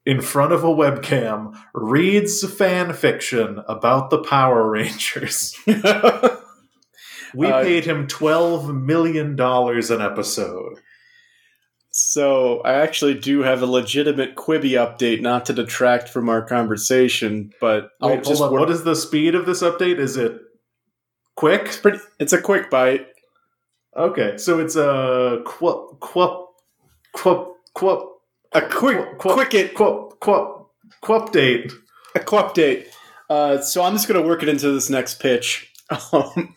[0.06, 5.54] in front of a webcam reads fan fiction about the Power Rangers.
[5.66, 5.74] We
[7.48, 10.78] Uh, paid him twelve million dollars an episode.
[11.90, 17.50] so, I actually do have a legitimate Quibi update, not to detract from our conversation,
[17.60, 18.52] but Wait, just hold on.
[18.52, 19.98] work- What is the speed of this update?
[19.98, 20.38] Is it
[21.34, 21.64] quick?
[21.82, 23.06] pretty, it's a quick bite.
[23.96, 26.46] Okay, so it's a quup quup
[27.14, 28.08] quup quup
[28.56, 30.70] A quick, Qu- quick it, quup quup
[31.02, 31.70] quup date.
[32.14, 32.86] a quick update.
[33.28, 35.72] Uh, so I'm just going to work it into this next pitch.
[36.12, 36.54] Um,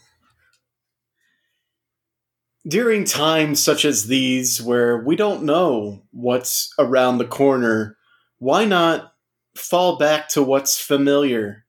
[2.68, 7.98] during times such as these, where we don't know what's around the corner,
[8.38, 9.14] why not
[9.56, 11.66] fall back to what's familiar?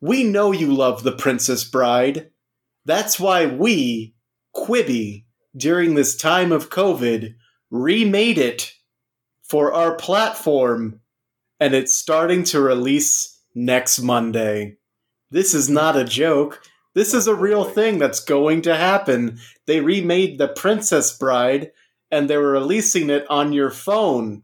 [0.00, 2.30] We know you love The Princess Bride.
[2.84, 4.14] That's why we,
[4.54, 5.24] Quibi,
[5.56, 7.34] during this time of COVID,
[7.70, 8.72] remade it
[9.54, 10.98] for our platform,
[11.60, 14.76] and it's starting to release next Monday.
[15.30, 16.60] This is not a joke.
[16.96, 19.38] This is a real thing that's going to happen.
[19.68, 21.70] They remade The Princess Bride,
[22.10, 24.42] and they were releasing it on your phone.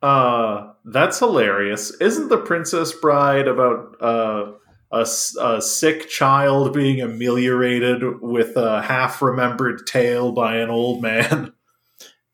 [0.00, 1.90] Uh, that's hilarious.
[2.00, 4.52] Isn't the Princess Bride about uh,
[4.92, 11.52] a sick child being ameliorated with a half remembered tale by an old man?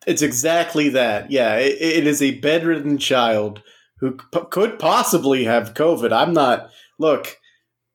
[0.08, 1.30] It's exactly that.
[1.30, 3.62] Yeah, it, it is a bedridden child
[4.00, 6.12] who p- could possibly have COVID.
[6.12, 6.70] I'm not.
[6.98, 7.36] Look,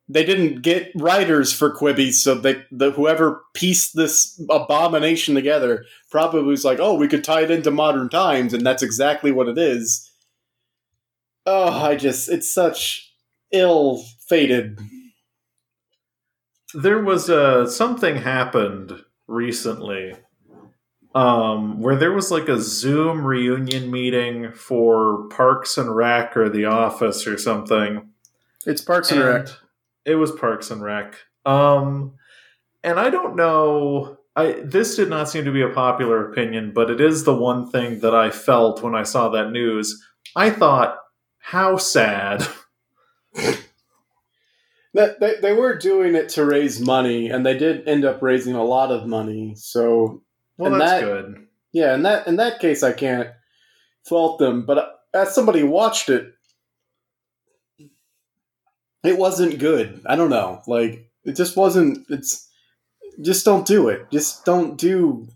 [0.08, 6.44] they didn't get writers for Quibi, so they the whoever pieced this abomination together probably
[6.44, 9.58] was like, "Oh, we could tie it into modern times," and that's exactly what it
[9.58, 10.08] is.
[11.48, 13.12] Oh, I just it's such
[13.52, 14.80] ill fated.
[16.76, 20.14] there was uh, something happened recently
[21.16, 26.66] um, where there was like a Zoom reunion meeting for Parks and Rec or The
[26.66, 28.10] Office or something.
[28.66, 29.48] It's Parks and Rec.
[30.06, 31.16] It was Parks and Rec.
[31.46, 32.14] Um,
[32.84, 36.90] and I don't know I this did not seem to be a popular opinion, but
[36.90, 40.04] it is the one thing that I felt when I saw that news.
[40.36, 40.98] I thought,
[41.40, 42.46] how sad.
[44.96, 48.54] That they, they were doing it to raise money, and they did end up raising
[48.54, 49.56] a lot of money.
[49.58, 50.22] So,
[50.58, 51.48] Well, And that's that- good.
[51.72, 53.30] yeah, in that in that case, I can't
[54.08, 54.66] fault them.
[54.66, 56.34] But uh, as somebody watched it,
[59.04, 60.02] it wasn't good.
[60.06, 62.06] I don't know, like it just wasn't.
[62.10, 62.48] It's
[63.22, 64.10] just don't do it.
[64.12, 65.28] Just don't do.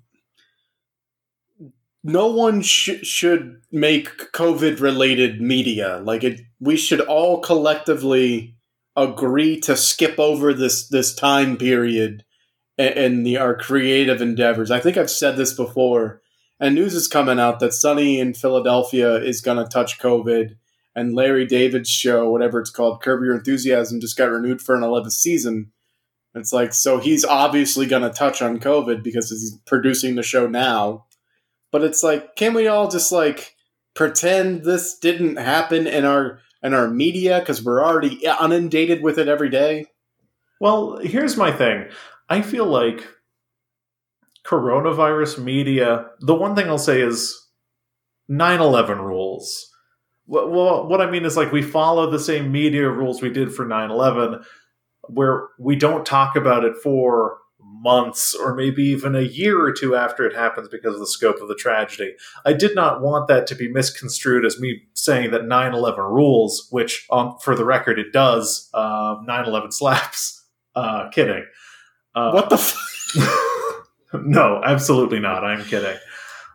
[2.04, 6.00] No one sh- should make COVID related media.
[6.04, 8.56] Like it, we should all collectively
[8.96, 12.24] agree to skip over this this time period
[12.78, 14.72] in, the our creative endeavors.
[14.72, 16.22] I think I've said this before,
[16.60, 20.56] and news is coming out that Sunny in Philadelphia is going to touch COVID,
[20.96, 24.82] and Larry David's show, whatever it's called, Curb Your Enthusiasm, just got renewed for an
[24.82, 25.72] 11th season.
[26.36, 30.48] It's like so he's obviously going to touch on COVID because he's producing the show
[30.48, 31.06] now.
[31.72, 33.56] But it's like, can we all just like
[33.96, 39.28] pretend this didn't happen in our in our media because we're already inundated with it
[39.28, 39.88] every day?
[40.60, 41.88] Well, here's my thing.
[42.30, 43.08] I feel like
[44.46, 47.48] coronavirus media, the one thing I'll say is
[48.28, 49.70] 9 11 rules.
[50.26, 53.66] Well, what I mean is like we follow the same media rules we did for
[53.66, 54.42] 9 11,
[55.04, 59.96] where we don't talk about it for months or maybe even a year or two
[59.96, 62.14] after it happens because of the scope of the tragedy.
[62.46, 66.68] I did not want that to be misconstrued as me saying that 9 11 rules,
[66.72, 68.70] which, um, for the record, it does.
[68.74, 70.44] 9 11 slaps.
[70.76, 71.44] Uh, kidding.
[72.18, 72.56] Uh, What the?
[72.56, 75.44] F- no, absolutely not.
[75.44, 75.98] I'm kidding.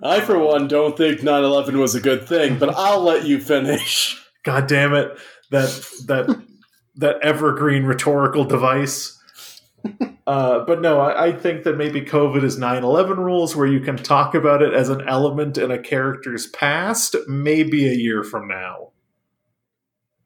[0.02, 4.20] I, for one, don't think 9/11 was a good thing, but I'll let you finish.
[4.44, 5.16] God damn it!
[5.50, 5.68] That
[6.06, 6.42] that
[6.96, 9.18] that evergreen rhetorical device.
[10.26, 13.96] Uh, but no, I, I think that maybe COVID is 9/11 rules, where you can
[13.96, 18.91] talk about it as an element in a character's past, maybe a year from now.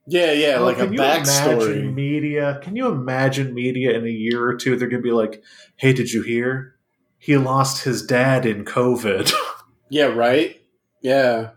[0.09, 1.93] Yeah, yeah, Oh, like a can imagine backstory.
[1.95, 2.61] media?
[2.63, 4.77] Can you imagine media in a year or two?
[4.77, 5.43] They're gonna be like,
[5.77, 6.77] "Hey, did you hear?
[7.19, 9.33] He lost his dad in COVID."
[9.89, 10.61] Yeah, right.
[11.01, 11.51] Yeah.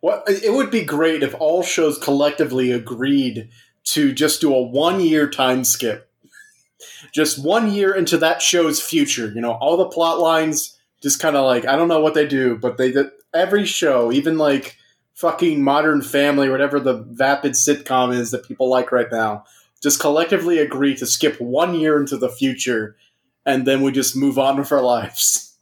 [0.00, 3.50] What it would be great if all shows collectively agreed
[3.92, 6.10] to just do a one-year time skip.
[7.12, 9.30] Just one year into that show's future.
[9.34, 12.26] You know, all the plot lines just kind of like I don't know what they
[12.26, 12.94] do, but they
[13.34, 14.78] every show, even like
[15.14, 19.44] fucking Modern Family, whatever the vapid sitcom is that people like right now,
[19.82, 22.96] just collectively agree to skip one year into the future,
[23.46, 25.56] and then we just move on with our lives.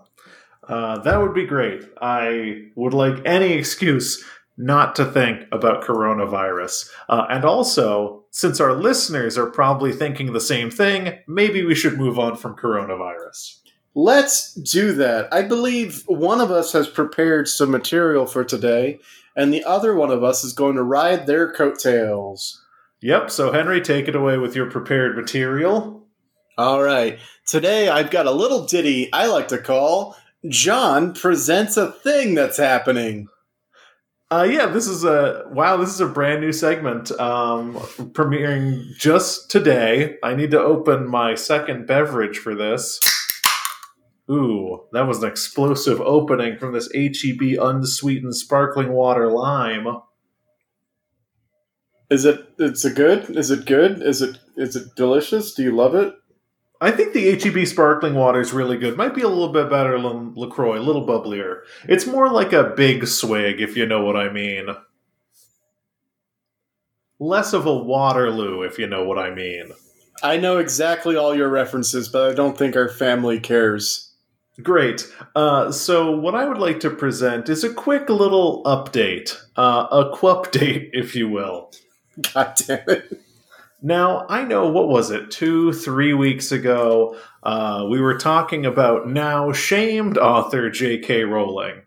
[0.69, 1.83] Uh, that would be great.
[2.01, 4.25] I would like any excuse
[4.57, 6.89] not to think about coronavirus.
[7.09, 11.99] Uh, and also, since our listeners are probably thinking the same thing, maybe we should
[11.99, 13.59] move on from coronavirus.
[13.95, 15.33] Let's do that.
[15.33, 19.01] I believe one of us has prepared some material for today,
[19.37, 22.63] and the other one of us is going to ride their coattails.
[23.01, 26.07] Yep, so Henry, take it away with your prepared material.
[26.57, 27.19] All right.
[27.47, 30.17] Today I've got a little ditty I like to call
[30.49, 33.29] John Presents a Thing That's Happening.
[34.31, 35.77] Uh, yeah, this is a wow.
[35.77, 37.75] This is a brand new segment, um,
[38.15, 40.17] premiering just today.
[40.23, 42.99] I need to open my second beverage for this.
[44.31, 49.87] Ooh, that was an explosive opening from this HEB unsweetened sparkling water lime.
[52.09, 53.37] Is it it's a good?
[53.37, 54.03] Is it good?
[54.03, 55.55] Is it is it delicious?
[55.55, 56.15] Do you love it?
[56.81, 58.97] I think the HEB sparkling water is really good.
[58.97, 61.61] Might be a little bit better than Lacroix, a little bubblier.
[61.89, 64.67] It's more like a big swig, if you know what I mean.
[67.21, 69.71] Less of a Waterloo, if you know what I mean.
[70.25, 74.12] I know exactly all your references, but I don't think our family cares.
[74.61, 75.11] Great.
[75.35, 80.15] Uh, so, what I would like to present is a quick little update, uh, a
[80.15, 81.73] quupdate, if you will.
[82.35, 83.23] God damn it.
[83.81, 89.09] Now, I know, what was it, two, three weeks ago, uh, we were talking about
[89.09, 91.25] now shamed author J.K.
[91.25, 91.83] Rowling.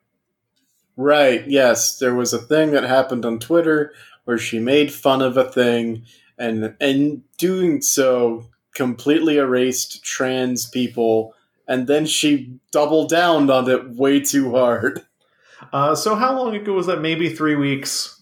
[0.98, 1.98] Right, yes.
[1.98, 3.94] There was a thing that happened on Twitter
[4.26, 6.04] where she made fun of a thing
[6.38, 11.34] and in doing so completely erased trans people
[11.68, 15.06] and then she doubled down on it way too hard.
[15.74, 17.02] Uh, so, how long ago was that?
[17.02, 18.22] Maybe three weeks?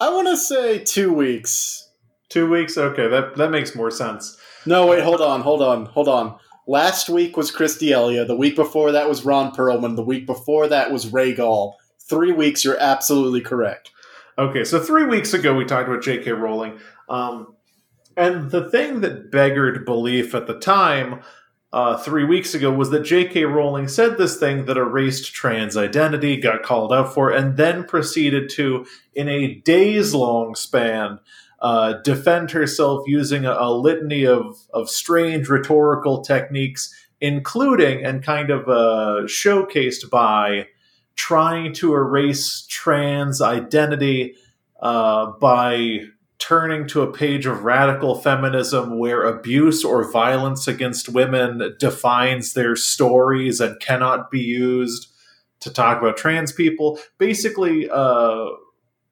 [0.00, 1.90] I want to say 2 weeks.
[2.30, 2.78] Two weeks?
[2.78, 4.38] Okay, that, that makes more sense.
[4.64, 6.38] No, wait, hold on, hold on, hold on.
[6.66, 8.24] Last week was Christy Elia.
[8.24, 9.96] The week before that was Ron Perlman.
[9.96, 11.76] The week before that was Ray Gall.
[12.08, 13.90] Three weeks, you're absolutely correct.
[14.38, 16.30] Okay, so three weeks ago we talked about J.K.
[16.32, 16.78] Rowling,
[17.08, 17.54] um,
[18.16, 21.20] and the thing that beggared belief at the time
[21.72, 23.44] uh, three weeks ago was that J.K.
[23.44, 28.50] Rowling said this thing that erased trans identity, got called out for, and then proceeded
[28.50, 31.20] to, in a days long span,
[31.60, 38.50] uh, defend herself using a, a, litany of, of strange rhetorical techniques, including and kind
[38.50, 40.66] of uh, showcased by
[41.14, 44.34] trying to erase trans identity
[44.80, 46.00] uh, by
[46.40, 52.74] turning to a page of radical feminism where abuse or violence against women defines their
[52.74, 55.08] stories and cannot be used
[55.60, 56.98] to talk about trans people.
[57.18, 58.46] Basically, uh,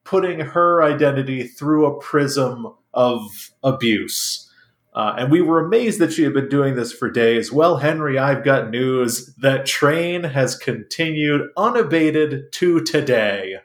[0.05, 4.51] putting her identity through a prism of abuse.
[4.95, 7.53] Uh, and we were amazed that she had been doing this for days.
[7.53, 9.35] Well, Henry, I've got news.
[9.37, 13.59] That train has continued unabated to today.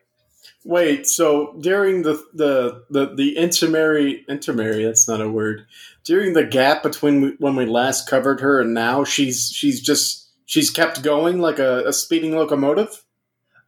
[0.66, 5.66] Wait, so during the the the, the intermarry intermarry, that's not a word.
[6.04, 10.70] During the gap between when we last covered her and now, she's she's just she's
[10.70, 13.04] kept going like a, a speeding locomotive.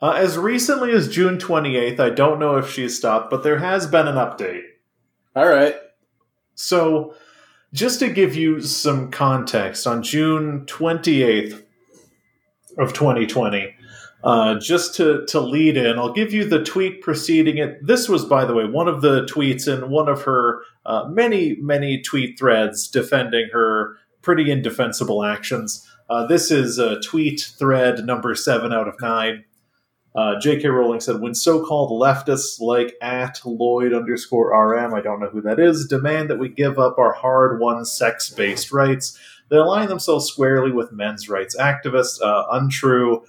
[0.01, 3.87] Uh, as recently as June 28th, I don't know if she's stopped, but there has
[3.87, 4.63] been an update.
[5.35, 5.75] All right.
[6.55, 7.15] So,
[7.73, 11.63] just to give you some context, on June 28th
[12.77, 13.74] of 2020,
[14.26, 17.86] uh, just to, to lead in, I'll give you the tweet preceding it.
[17.86, 21.57] This was, by the way, one of the tweets in one of her uh, many,
[21.61, 25.88] many tweet threads defending her pretty indefensible actions.
[26.09, 29.45] Uh, this is a tweet thread number seven out of nine.
[30.15, 30.69] Uh, J.K.
[30.69, 35.59] Rowling said, when so-called leftists like at Lloyd underscore RM, I don't know who that
[35.59, 39.19] is, demand that we give up our hard-won sex-based rights,
[39.49, 42.19] they align themselves squarely with men's rights activists.
[42.21, 43.23] Uh, untrue.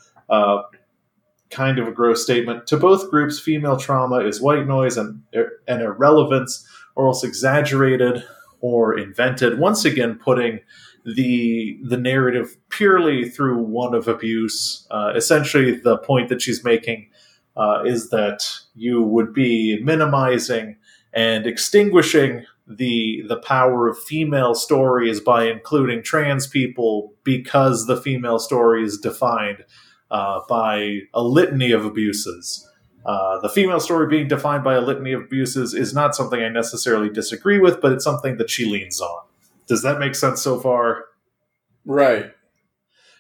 [1.51, 2.67] Kind of a gross statement.
[2.69, 5.23] To both groups, female trauma is white noise and,
[5.69, 6.67] and irrelevance,
[6.97, 8.25] or else exaggerated
[8.61, 9.59] or invented.
[9.59, 10.61] Once again, putting
[11.05, 14.87] the the narrative purely through one of abuse.
[14.91, 17.09] Uh, essentially, the point that she's making
[17.57, 18.45] uh, is that
[18.75, 20.77] you would be minimizing
[21.13, 28.41] and extinguishing the the power of female stories by including trans people because the female
[28.41, 29.65] story is defined
[30.11, 32.69] uh, by a litany of abuses.
[33.05, 36.49] Uh, the female story being defined by a litany of abuses is not something I
[36.49, 39.23] necessarily disagree with, but it's something that she leans on.
[39.67, 41.05] Does that make sense so far?
[41.85, 42.33] Right.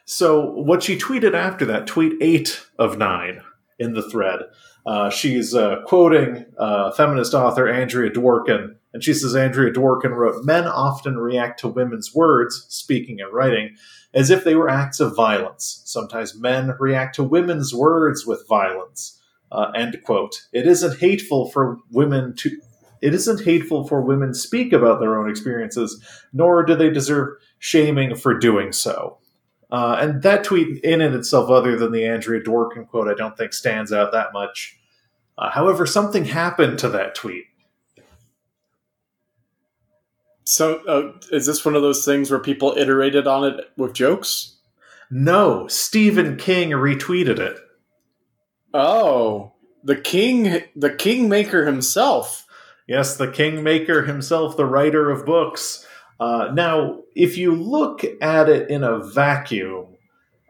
[0.05, 3.43] So, what she tweeted after that, tweet eight of nine
[3.79, 4.41] in the thread,
[4.87, 10.43] uh, she's uh, quoting uh, feminist author Andrea Dworkin, and she says Andrea Dworkin wrote,
[10.47, 13.77] Men often react to women's words, speaking and writing,
[14.15, 15.83] as if they were acts of violence.
[15.85, 19.21] Sometimes men react to women's words with violence.
[19.53, 20.47] Uh, end quote.
[20.51, 22.59] It isn't hateful for women to.
[23.03, 28.17] It isn't hateful for women speak about their own experiences, nor do they deserve shaming
[28.17, 29.19] for doing so.
[29.71, 33.37] Uh, and that tweet, in and itself, other than the Andrea Dworkin quote, I don't
[33.37, 34.79] think stands out that much.
[35.37, 37.45] Uh, however, something happened to that tweet.
[40.47, 44.57] So, uh, is this one of those things where people iterated on it with jokes?
[45.11, 47.59] No, Stephen King retweeted it.
[48.73, 52.47] Oh, the king, the kingmaker himself.
[52.87, 55.85] Yes, the kingmaker himself, the writer of books.
[56.21, 59.97] Uh, now, if you look at it in a vacuum,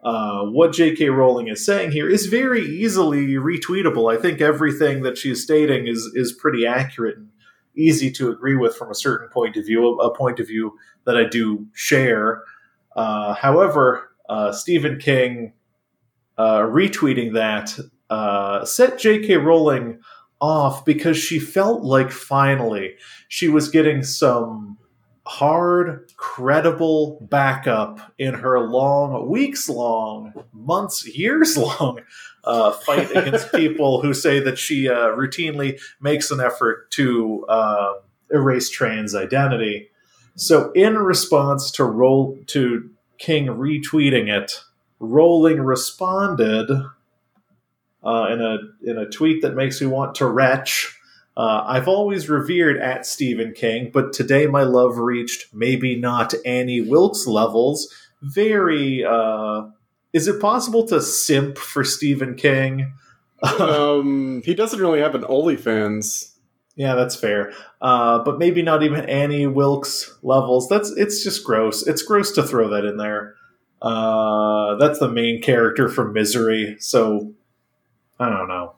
[0.03, 1.09] uh, what J.K.
[1.09, 4.15] Rowling is saying here is very easily retweetable.
[4.15, 7.29] I think everything that she's stating is is pretty accurate and
[7.77, 11.17] easy to agree with from a certain point of view, a point of view that
[11.17, 12.43] I do share.
[12.95, 15.53] Uh, however, uh, Stephen King
[16.37, 17.77] uh, retweeting that
[18.09, 19.37] uh, set J.K.
[19.37, 19.99] Rowling
[20.39, 22.95] off because she felt like finally
[23.27, 24.77] she was getting some
[25.25, 31.99] hard, credible backup in her long, weeks long, months, years long
[32.47, 37.93] uh, fight against people who say that she uh, routinely makes an effort to uh,
[38.31, 39.89] erase trans identity.
[40.35, 44.61] So, in response to roll to King retweeting it,
[44.99, 46.71] Rowling responded
[48.03, 50.93] uh, in a in a tweet that makes me want to retch.
[51.35, 56.81] Uh, I've always revered at Stephen King, but today my love reached maybe not Annie
[56.81, 57.93] Wilkes levels.
[58.23, 59.67] Very uh,
[60.13, 62.93] is it possible to simp for Stephen King?
[63.59, 66.33] um, he doesn't really have an OnlyFans.
[66.75, 67.53] Yeah, that's fair.
[67.81, 70.69] Uh, but maybe not even Annie Wilkes levels.
[70.69, 71.85] That's it's just gross.
[71.87, 73.35] It's gross to throw that in there.
[73.81, 77.33] Uh, that's the main character from Misery, so
[78.19, 78.75] I don't know.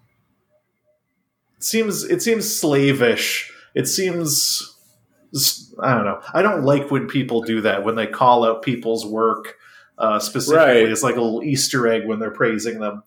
[1.58, 3.52] It seems it seems slavish.
[3.76, 4.78] It seems
[5.82, 6.22] I don't know.
[6.34, 9.56] I don't like when people do that when they call out people's work
[10.00, 10.66] uh, specifically.
[10.84, 10.90] Right.
[10.90, 13.04] It's like a little Easter egg when they're praising them.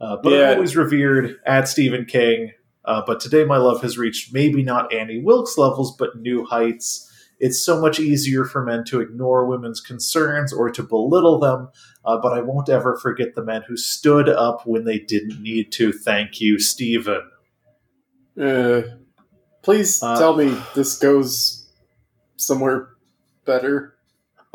[0.00, 0.50] Uh, but Yeah.
[0.50, 2.52] I've always revered at Stephen King.
[2.84, 7.10] Uh, but today, my love has reached maybe not Annie Wilkes levels, but new heights.
[7.40, 11.68] It's so much easier for men to ignore women's concerns or to belittle them,
[12.04, 15.72] uh, but I won't ever forget the men who stood up when they didn't need
[15.72, 15.92] to.
[15.92, 17.22] Thank you, Stephen.
[18.40, 18.82] Uh,
[19.62, 21.68] please Uh, tell me this goes
[22.36, 22.90] somewhere
[23.44, 23.95] better.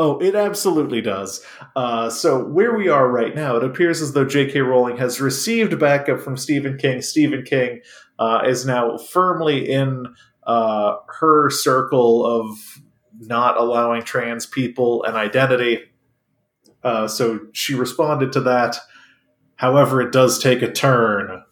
[0.04, 1.45] Oh, it absolutely does.
[1.76, 4.62] Uh, so where we are right now, it appears as though J.K.
[4.62, 7.04] Rowling has received backup from Stephen King.
[7.04, 7.82] Stephen King
[8.18, 10.08] uh, is now firmly in
[10.47, 12.58] uh, her circle of
[13.20, 15.82] not allowing trans people an identity.
[16.84, 18.78] Uh, so she responded to that.
[19.54, 21.43] However, it does take a turn.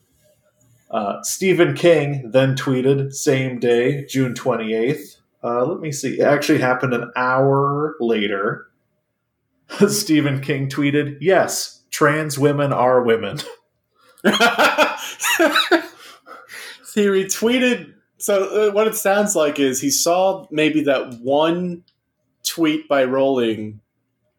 [0.89, 5.18] Uh, Stephen King then tweeted, same day, June 28th.
[5.43, 6.19] Uh, let me see.
[6.19, 8.67] It actually happened an hour later.
[9.87, 13.37] Stephen King tweeted, Yes, trans women are women.
[16.93, 17.93] he retweeted.
[18.17, 21.83] So uh, what it sounds like is he saw maybe that one
[22.43, 23.79] tweet by Rowling,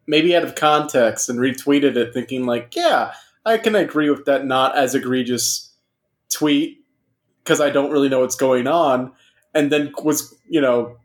[0.05, 3.13] maybe out of context, and retweeted it, thinking like, "Yeah,
[3.45, 5.73] I can agree with that not as egregious
[6.29, 6.85] tweet
[7.43, 9.13] because I don't really know what's going on,"
[9.53, 10.97] and then was you know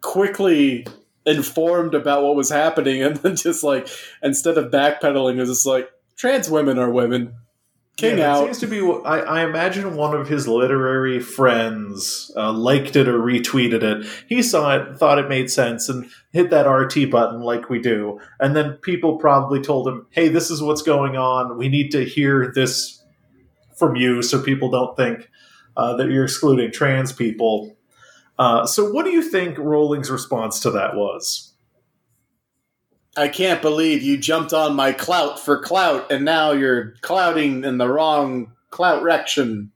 [0.00, 0.86] quickly
[1.26, 3.88] informed about what was happening, and then just like
[4.22, 7.34] instead of backpedaling, is just like, "Trans women are women."
[7.96, 8.44] King Yeah, out.
[8.44, 8.80] seems to be.
[9.06, 14.06] I, I imagine one of his literary friends uh, liked it or retweeted it.
[14.28, 18.20] He saw it, thought it made sense, and hit that RT button like we do.
[18.38, 21.56] And then people probably told him, "Hey, this is what's going on.
[21.56, 23.02] We need to hear this
[23.78, 25.30] from you, so people don't think
[25.74, 27.75] uh, that you're excluding trans people."
[28.38, 31.52] Uh, so, what do you think Rowling's response to that was?
[33.16, 37.78] I can't believe you jumped on my clout for clout, and now you're clouting in
[37.78, 39.70] the wrong clout rection.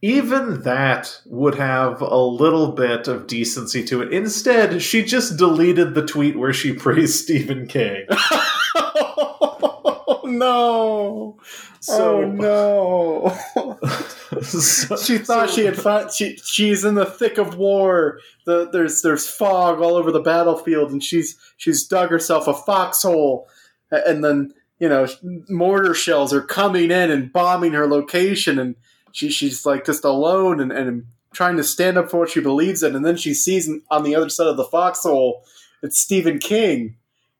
[0.00, 4.12] even that would have a little bit of decency to it.
[4.12, 8.06] Instead, she just deleted the tweet where she praised Stephen King.
[8.76, 11.38] oh no!
[11.80, 13.98] So, oh no!
[14.42, 16.12] so- she thought so- she had found.
[16.12, 18.20] She, she's in the thick of war.
[18.44, 23.48] The, there's there's fog all over the battlefield, and she's she's dug herself a foxhole,
[23.90, 25.06] and then you know
[25.48, 28.74] mortar shells are coming in and bombing her location, and
[29.12, 32.82] she she's like just alone and, and trying to stand up for what she believes
[32.82, 35.44] in, and then she sees on the other side of the foxhole
[35.82, 36.96] it's Stephen King,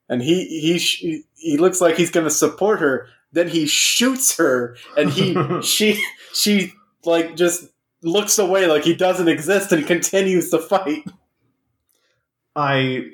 [0.08, 3.08] and he he he looks like he's going to support her.
[3.32, 6.72] Then he shoots her, and he she she
[7.04, 7.68] like just
[8.02, 11.04] looks away like he doesn't exist and continues to fight.
[12.54, 13.10] I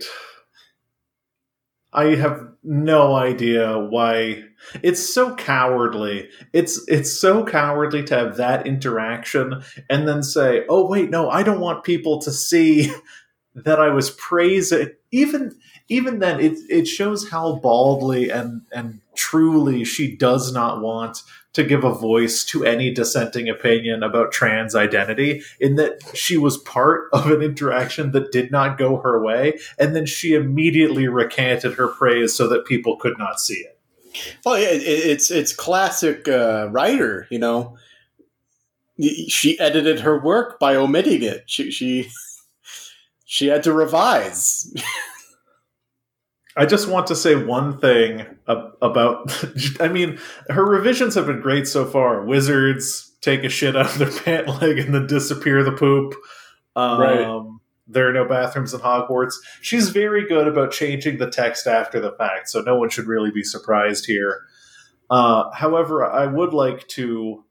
[1.93, 4.43] I have no idea why
[4.82, 6.28] it's so cowardly.
[6.53, 11.43] It's it's so cowardly to have that interaction and then say, "Oh wait, no, I
[11.43, 12.93] don't want people to see
[13.55, 15.55] that I was praising." Even
[15.89, 21.22] even then it it shows how baldly and and truly she does not want
[21.55, 26.59] to give a voice to any dissenting opinion about trans identity in that she was
[26.59, 31.75] part of an interaction that did not go her way and then she immediately recanted
[31.75, 33.75] her praise so that people could not see it
[34.45, 37.77] Well, it, it's it's classic uh, writer, you know.
[39.29, 41.45] She edited her work by omitting it.
[41.47, 42.11] She she
[43.25, 44.73] she had to revise.
[46.57, 49.33] i just want to say one thing about
[49.81, 53.99] i mean her revisions have been great so far wizards take a shit out of
[53.99, 56.15] their pant leg and then disappear the poop
[56.77, 57.43] um, Right.
[57.87, 62.13] there are no bathrooms in hogwarts she's very good about changing the text after the
[62.13, 64.43] fact so no one should really be surprised here
[65.11, 67.45] uh, however i would like to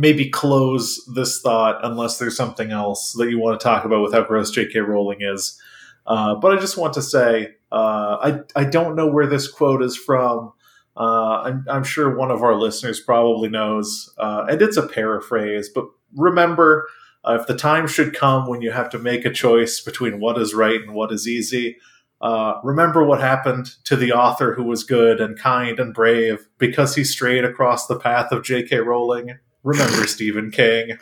[0.00, 4.12] maybe close this thought unless there's something else that you want to talk about with
[4.12, 4.78] how gross J.K.
[4.78, 5.60] Rowling is.
[6.06, 8.16] Uh, but I just want to say uh,
[8.56, 10.52] I I don't know where this quote is from.
[10.96, 15.68] Uh, I'm, I'm sure one of our listeners probably knows, uh, and it's a paraphrase.
[15.72, 15.84] But
[16.16, 16.88] remember,
[17.24, 20.38] uh, if the time should come when you have to make a choice between what
[20.38, 21.76] is right and what is easy,
[22.20, 26.96] uh, remember what happened to the author who was good and kind and brave because
[26.96, 28.78] he strayed across the path of J.K.
[28.78, 29.38] Rowling.
[29.62, 30.98] Remember Stephen King.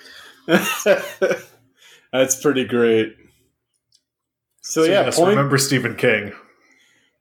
[0.47, 3.17] That's pretty great.
[4.61, 6.33] So, yeah, yes, point, remember Stephen King.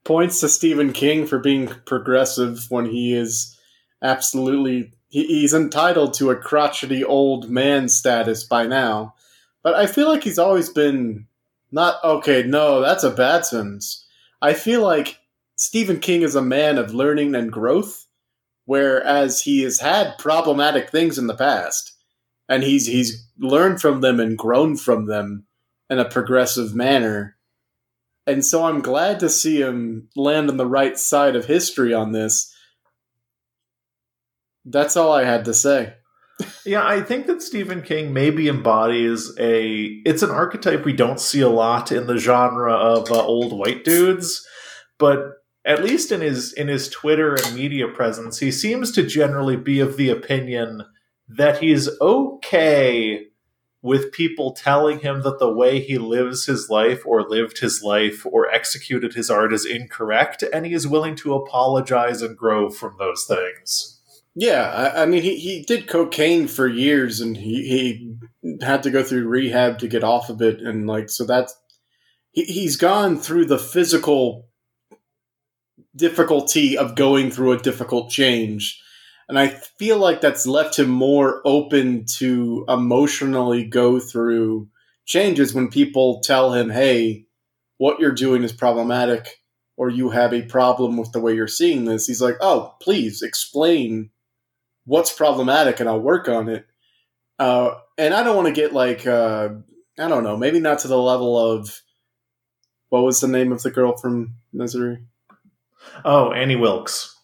[0.06, 3.58] Points to Stephen King for being progressive when he is
[4.02, 9.16] absolutely he, he's entitled to a crotchety old man status by now.
[9.64, 11.28] But I feel like he's always been
[11.72, 12.44] Not okay.
[12.44, 14.06] No, that's a bad sentence.
[14.42, 15.20] I feel like
[15.58, 18.06] Stephen King is a man of learning and growth,
[18.66, 21.94] whereas he has had problematic things in the past,
[22.48, 25.46] and he's he's learned from them and grown from them
[25.90, 27.35] in a progressive manner.
[28.28, 32.12] And so I'm glad to see him land on the right side of history on
[32.12, 32.52] this.
[34.66, 35.94] That's all I had to say.
[36.66, 40.02] Yeah, I think that Stephen King maybe embodies a.
[40.06, 43.86] It's an archetype we don't see a lot in the genre of uh, old white
[43.86, 44.46] dudes,
[44.98, 45.20] but
[45.66, 49.80] at least in his in his Twitter and media presence, he seems to generally be
[49.80, 50.84] of the opinion
[51.28, 53.28] that he's okay
[53.86, 58.26] with people telling him that the way he lives his life or lived his life
[58.26, 62.96] or executed his art is incorrect, and he is willing to apologize and grow from
[62.98, 64.02] those things.
[64.34, 68.90] Yeah, I, I mean, he, he did cocaine for years, and he, he had to
[68.90, 71.56] go through rehab to get off of it, and like so that's
[72.32, 74.48] he, he's gone through the physical
[75.96, 78.82] difficulty of going through a difficult change,
[79.28, 84.70] and I feel like that's left him more open to emotionally go through
[85.06, 87.28] changes when people tell him, "Hey,
[87.78, 89.42] what you're doing is problematic."
[89.78, 92.08] Or you have a problem with the way you're seeing this.
[92.08, 94.10] He's like, oh, please explain
[94.86, 96.66] what's problematic and I'll work on it.
[97.38, 99.50] Uh, and I don't want to get like uh,
[100.00, 101.82] I don't know, maybe not to the level of
[102.90, 105.00] what was the name of the girl from Misery?
[106.04, 107.15] Oh, Annie Wilkes.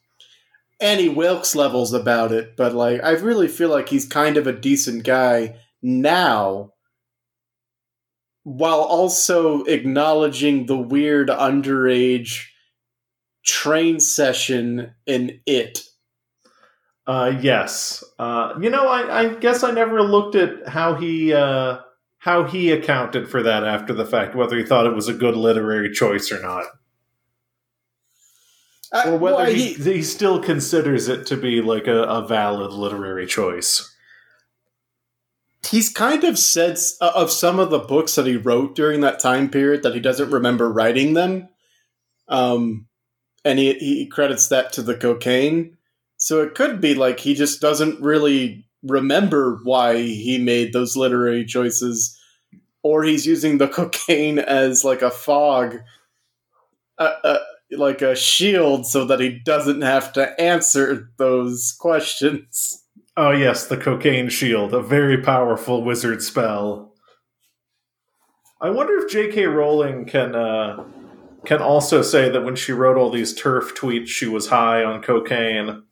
[0.82, 4.54] Annie Wilkes levels about it, but like I really feel like he's kind of a
[4.54, 6.74] decent guy now
[8.44, 12.48] while also acknowledging the weird underage
[13.46, 15.84] train session in it
[17.08, 18.04] uh, yes.
[18.20, 21.80] Uh, you know, I, I, guess I never looked at how he uh,
[22.20, 25.36] how he accounted for that after the fact, whether he thought it was a good
[25.36, 26.66] literary choice or not,
[28.92, 32.28] uh, or whether well, he, he, he still considers it to be like a, a
[32.28, 33.96] valid literary choice.
[35.70, 39.20] He's kind of said uh, of some of the books that he wrote during that
[39.20, 41.50] time period that he doesn't remember writing them,
[42.28, 42.88] um,
[43.46, 45.78] and he he credits that to the cocaine.
[46.18, 51.46] So it could be like he just doesn't really remember why he made those literary
[51.46, 52.20] choices,
[52.84, 55.78] or he's using the cocaine as like a fog,
[56.98, 57.40] uh, uh,
[57.72, 62.84] like a shield, so that he doesn't have to answer those questions.
[63.18, 66.94] Oh, yes, the cocaine shield, a very powerful wizard spell.
[68.62, 69.46] I wonder if J.K.
[69.48, 70.84] Rowling can uh,
[71.46, 75.02] can also say that when she wrote all these TERF tweets, she was high on
[75.02, 75.84] cocaine.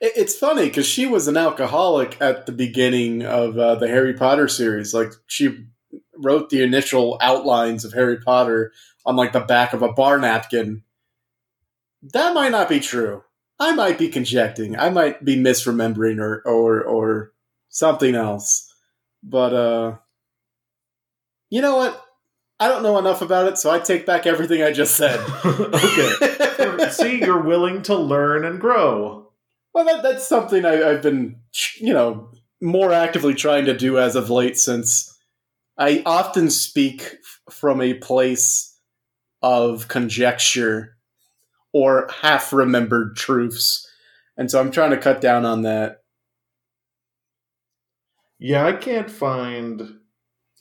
[0.00, 4.48] It's funny because she was an alcoholic at the beginning of uh, the Harry Potter
[4.48, 4.94] series.
[4.94, 5.66] Like she
[6.16, 8.72] wrote the initial outlines of Harry Potter
[9.04, 10.82] on like the back of a bar napkin.
[12.12, 13.22] That might not be true.
[13.58, 14.76] I might be conjecting.
[14.76, 17.32] I might be misremembering or or or
[17.68, 18.72] something else.
[19.22, 19.96] But uh
[21.50, 22.04] you know what?
[22.60, 25.20] I don't know enough about it, so I take back everything I just said.
[25.44, 26.88] okay.
[26.90, 29.28] See, you're willing to learn and grow.
[29.72, 31.40] Well, that, that's something I, I've been,
[31.78, 32.30] you know,
[32.60, 35.18] more actively trying to do as of late since
[35.76, 37.16] I often speak
[37.50, 38.73] from a place
[39.44, 40.96] of conjecture
[41.74, 43.86] or half remembered truths.
[44.38, 45.98] And so I'm trying to cut down on that.
[48.38, 49.80] Yeah, I can't find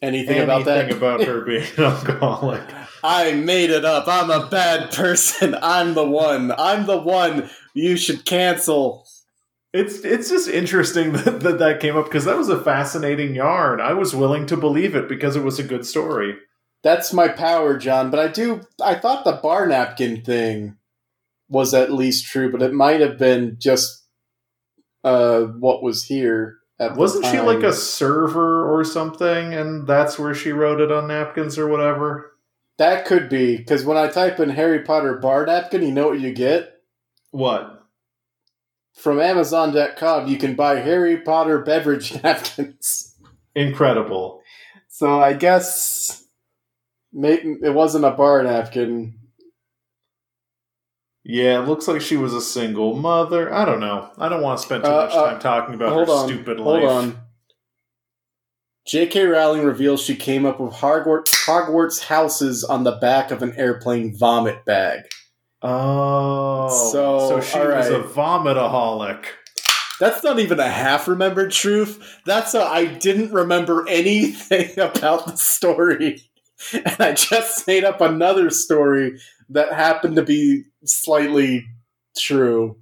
[0.01, 0.91] anything, anything about that.
[0.91, 2.61] about her being an alcoholic.
[3.01, 4.05] I made it up.
[4.09, 5.55] I'm a bad person.
[5.61, 6.51] I'm the one.
[6.51, 9.07] I'm the one you should cancel.
[9.71, 13.79] It's it's just interesting that that, that came up because that was a fascinating yarn.
[13.79, 16.35] I was willing to believe it because it was a good story.
[16.83, 18.11] That's my power, John.
[18.11, 18.61] But I do.
[18.83, 20.75] I thought the bar napkin thing
[21.49, 24.03] was at least true, but it might have been just
[25.03, 26.57] uh, what was here.
[26.79, 31.57] Wasn't she like a server or something, and that's where she wrote it on napkins
[31.57, 32.33] or whatever?
[32.77, 36.19] That could be because when I type in Harry Potter bar napkin, you know what
[36.19, 36.81] you get?
[37.31, 37.85] What?
[38.95, 43.15] From Amazon.com, you can buy Harry Potter beverage napkins.
[43.55, 44.41] Incredible.
[44.89, 46.22] So I guess
[47.15, 49.19] it wasn't a bar napkin.
[51.23, 53.53] Yeah, it looks like she was a single mother.
[53.53, 54.11] I don't know.
[54.17, 56.59] I don't want to spend too uh, much time uh, talking about her on, stupid
[56.59, 56.83] life.
[56.83, 57.19] Hold on.
[58.85, 59.23] J.K.
[59.23, 64.17] Rowling reveals she came up with Hogwarts, Hogwarts houses on the back of an airplane
[64.17, 65.03] vomit bag.
[65.61, 67.77] Oh, so so she right.
[67.77, 69.23] was a vomitaholic.
[70.01, 72.19] That's not even a half remembered truth.
[72.25, 76.21] That's a I didn't remember anything about the story.
[76.73, 81.65] and I just made up another story that happened to be slightly
[82.17, 82.77] true.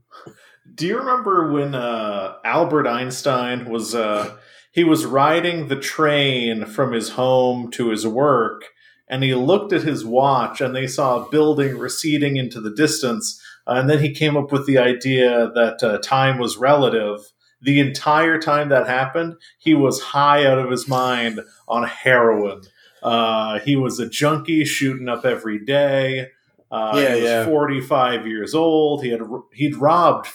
[0.74, 4.38] Do you remember when uh, Albert Einstein was uh,
[4.72, 8.64] he was riding the train from his home to his work,
[9.08, 13.42] and he looked at his watch, and they saw a building receding into the distance,
[13.68, 17.20] uh, and then he came up with the idea that uh, time was relative.
[17.62, 22.62] The entire time that happened, he was high out of his mind on heroin.
[23.02, 26.28] Uh, he was a junkie shooting up every day.
[26.70, 27.46] Uh, Yeah, he was yeah.
[27.46, 29.04] 45 years old.
[29.04, 29.22] He had
[29.54, 30.28] he'd robbed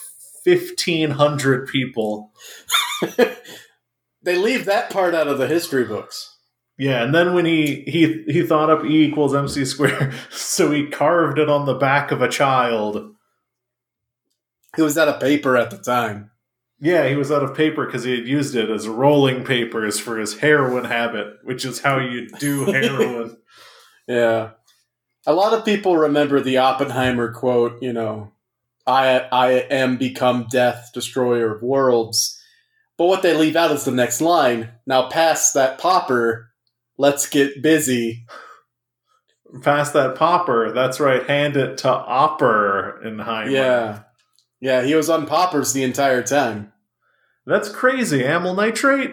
[0.44, 2.32] 1500 people.
[4.22, 6.36] They leave that part out of the history books.
[6.76, 10.88] Yeah, and then when he he he thought up E equals MC squared, so he
[10.88, 13.14] carved it on the back of a child.
[14.76, 16.32] It was out of paper at the time.
[16.78, 20.18] Yeah, he was out of paper because he had used it as rolling papers for
[20.18, 23.36] his heroin habit, which is how you do heroin.
[24.06, 24.50] Yeah.
[25.26, 28.32] A lot of people remember the Oppenheimer quote, you know,
[28.86, 32.40] I I am become death, destroyer of worlds.
[32.98, 34.70] But what they leave out is the next line.
[34.86, 36.50] Now past that popper,
[36.96, 38.26] let's get busy.
[39.62, 40.72] Pass that popper.
[40.72, 41.26] That's right.
[41.26, 43.50] Hand it to Oppenheimer.
[43.50, 44.00] Yeah.
[44.60, 46.72] Yeah, he was on poppers the entire time.
[47.46, 48.24] That's crazy.
[48.24, 49.12] Amyl nitrate.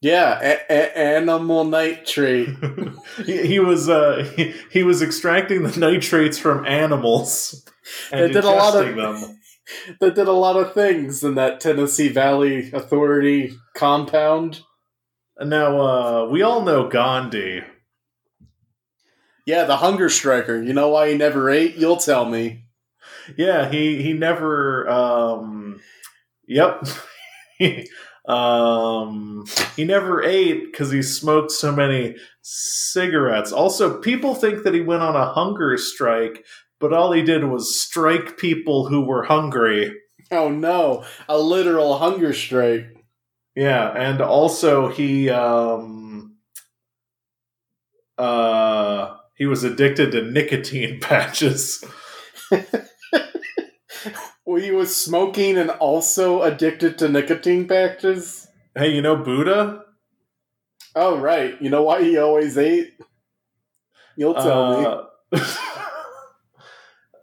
[0.00, 2.48] Yeah, a- a- animal nitrate.
[3.26, 7.66] he, he was uh, he, he was extracting the nitrates from animals
[8.12, 9.36] and They did a lot of- them.
[10.00, 14.60] that did a lot of things in that Tennessee Valley Authority compound.
[15.38, 17.62] Now uh, we all know Gandhi.
[19.46, 20.62] Yeah, the hunger striker.
[20.62, 21.76] You know why he never ate?
[21.76, 22.64] You'll tell me.
[23.36, 24.88] Yeah, he he never.
[24.88, 25.80] Um,
[26.46, 26.84] yep.
[28.28, 29.44] um,
[29.76, 33.52] he never ate because he smoked so many cigarettes.
[33.52, 36.44] Also, people think that he went on a hunger strike,
[36.78, 39.94] but all he did was strike people who were hungry.
[40.30, 42.86] Oh no, a literal hunger strike.
[43.56, 46.36] Yeah, and also he um
[48.16, 51.84] uh he was addicted to nicotine patches.
[54.50, 58.48] Well, he was smoking and also addicted to nicotine patches.
[58.74, 59.84] Hey, you know Buddha?
[60.96, 62.98] Oh right, you know why he always ate?
[64.16, 65.38] You'll tell me.
[65.38, 65.44] Uh,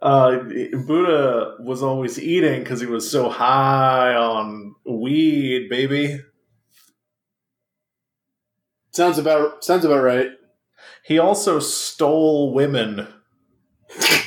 [0.00, 0.38] uh,
[0.86, 6.22] Buddha was always eating because he was so high on weed, baby.
[8.92, 10.30] Sounds about sounds about right.
[11.04, 13.06] He also stole women.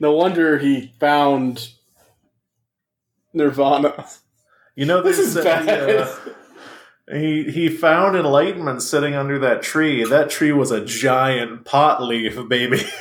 [0.00, 1.72] No wonder he found
[3.38, 4.06] Nirvana.
[4.76, 5.68] You know, This they is say, bad.
[6.00, 6.14] uh,
[7.10, 10.04] he he found enlightenment sitting under that tree.
[10.04, 12.82] That tree was a giant pot leaf, baby.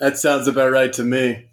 [0.00, 1.46] That sounds about right to me.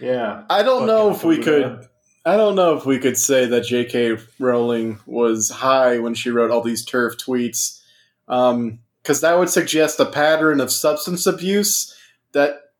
[0.00, 0.44] yeah.
[0.48, 1.50] I don't know if we Buddha.
[1.80, 1.88] could.
[2.24, 4.16] I don't know if we could say that J.K.
[4.38, 7.82] Rowling was high when she wrote all these TERF tweets,
[8.26, 11.94] because that would suggest a pattern of substance abuse
[12.32, 12.72] that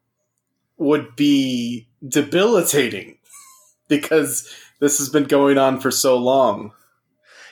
[0.78, 3.16] would be debilitating.
[3.90, 4.48] Because
[4.80, 6.72] this has been going on for so long.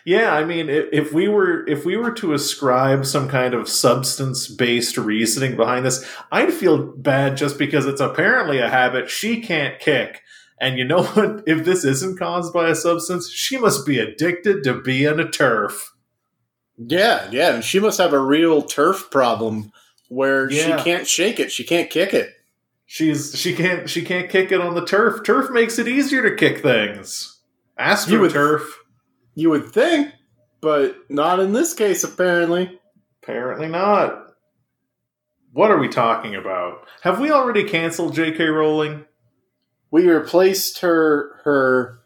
[0.05, 4.49] Yeah, I mean, if, we were if we were to ascribe some kind of substance
[4.49, 9.79] based reasoning behind this, I'd feel bad just because it's apparently a habit she can't
[9.79, 10.23] kick.
[10.61, 11.43] And you know what?
[11.47, 15.89] If this isn't caused by a substance, she must be addicted to being a TERF.
[16.79, 19.73] Yeah, yeah, and she must have a real TERF problem
[20.09, 20.79] where Yeah.
[20.79, 22.33] she can't shake it, she can't kick it.
[22.91, 25.23] She's she can't she can't kick it on the turf.
[25.23, 27.39] Turf makes it easier to kick things.
[28.09, 28.79] You would- turf.
[29.35, 30.15] You would think,
[30.63, 32.81] but not in this case, apparently.
[33.23, 34.33] Apparently not.
[35.53, 36.87] What are we talking about?
[37.03, 38.47] Have we already canceled J.K.
[38.47, 39.05] Rowling?
[39.91, 42.01] We replaced her her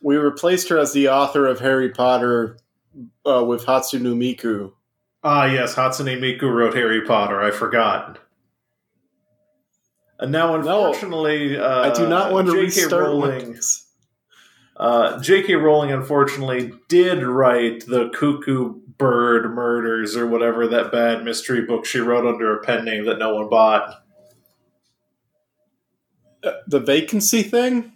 [0.00, 2.56] we replaced her as the author of Harry Potter
[3.26, 4.72] uh, with Hatsune Miku.
[5.22, 7.42] Ah, yes, Hatsune Miku wrote Harry Potter.
[7.42, 8.20] I forgot.
[10.18, 12.64] And now, unfortunately, uh, I do not want to J.K.
[12.64, 13.58] restart Rowling.
[14.76, 15.54] Uh, J.K.
[15.54, 22.00] Rowling, unfortunately, did write the Cuckoo Bird Murders or whatever that bad mystery book she
[22.00, 24.02] wrote under a pen name that no one bought.
[26.42, 27.92] Uh, the vacancy thing?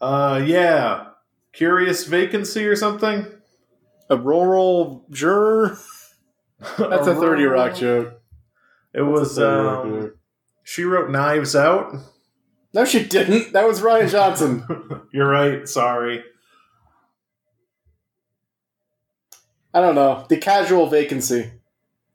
[0.00, 1.06] Uh, yeah,
[1.52, 3.26] Curious Vacancy or something.
[4.10, 5.78] A rural juror?
[6.78, 8.20] That's a 30 Rock joke.
[8.94, 9.36] It was.
[9.36, 10.17] That's a 30 Rock Um, joke.
[10.68, 11.94] She wrote Knives Out.
[12.74, 13.54] No, she didn't.
[13.54, 14.66] That was Rian Johnson.
[15.14, 15.66] You're right.
[15.66, 16.22] Sorry.
[19.72, 20.26] I don't know.
[20.28, 21.52] The casual vacancy.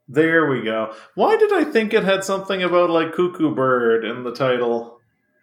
[0.08, 0.94] There we go.
[1.16, 5.00] Why did I think it had something about like cuckoo bird in the title?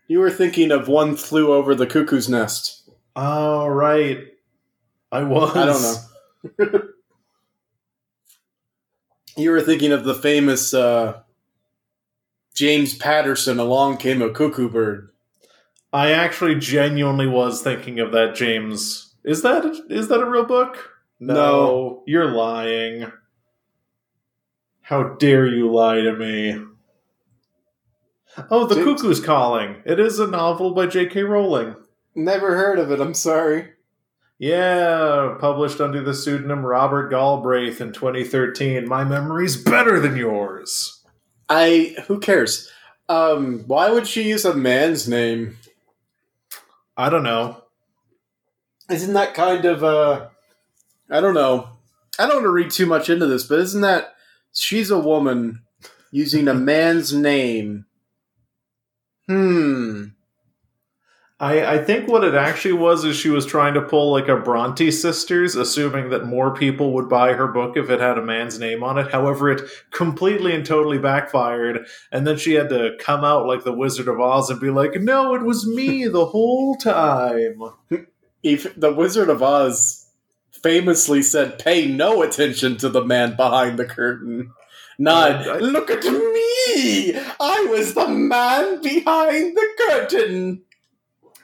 [0.07, 2.89] You were thinking of One Flew Over the Cuckoo's Nest.
[3.17, 4.21] Oh, right.
[5.11, 5.57] I was.
[5.57, 6.83] I don't know.
[9.37, 11.23] you were thinking of the famous uh,
[12.61, 15.09] James Patterson, Along Came a Cuckoo Bird.
[15.95, 19.15] I actually genuinely was thinking of that James.
[19.25, 20.91] Is that is that a real book?
[21.19, 22.03] No.
[22.07, 23.11] you're lying.
[24.83, 26.63] How dare you lie to me?
[28.51, 29.77] Oh, The James- Cuckoo's Calling.
[29.87, 31.23] It is a novel by J.K.
[31.23, 31.77] Rowling.
[32.15, 33.71] Never heard of it, I'm sorry.
[34.39, 38.87] Yeah, published under the pseudonym Robert Galbraith in 2013.
[38.87, 41.00] My memory's better than yours.
[41.51, 41.97] I.
[42.07, 42.71] Who cares?
[43.11, 45.59] Um, why would she use a man's name?
[46.97, 47.65] I don't know.
[48.91, 50.29] Isn't that kind of uh
[51.11, 51.71] I don't know.
[52.19, 54.15] I don't want to read too much into this, but isn't that
[54.55, 55.63] she's a woman
[56.11, 57.87] using a man's name?
[59.27, 60.05] Hmm.
[61.41, 64.37] I, I think what it actually was is she was trying to pull like a
[64.37, 68.59] Bronte sisters, assuming that more people would buy her book if it had a man's
[68.59, 69.11] name on it.
[69.11, 73.73] However, it completely and totally backfired, and then she had to come out like the
[73.73, 77.63] Wizard of Oz and be like, "No, it was me the whole time."
[78.43, 80.07] If the Wizard of Oz
[80.63, 84.53] famously said, "Pay no attention to the man behind the curtain."
[84.99, 87.15] Not I- look at me.
[87.41, 90.65] I was the man behind the curtain.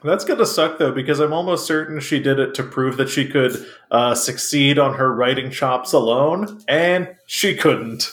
[0.03, 3.28] That's gonna suck though, because I'm almost certain she did it to prove that she
[3.28, 8.12] could uh, succeed on her writing chops alone, and she couldn't.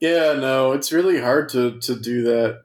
[0.00, 2.62] Yeah, no, it's really hard to to do that.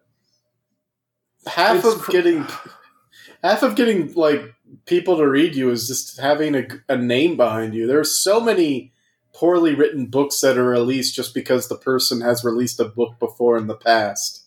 [1.46, 2.48] Half It's of cr- getting
[3.44, 7.74] half of getting like people to read you is just having a, a name behind
[7.74, 7.86] you.
[7.86, 8.94] There are so many
[9.34, 13.58] poorly written books that are released just because the person has released a book before
[13.58, 14.46] in the past.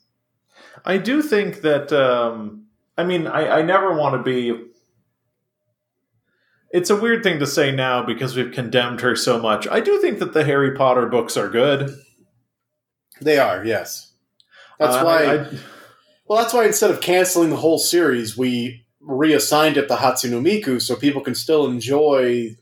[0.86, 1.92] I do think that.
[1.92, 2.66] Um,
[3.00, 4.66] I mean, I, I never want to be.
[6.70, 9.66] It's a weird thing to say now because we've condemned her so much.
[9.66, 11.96] I do think that the Harry Potter books are good.
[13.22, 14.12] They are, yes.
[14.78, 15.24] That's Uh, why.
[15.24, 15.48] I- I-
[16.26, 20.80] well, that's why instead of canceling the whole series, we reassigned it to Hatsune Miku
[20.80, 22.56] so people can still enjoy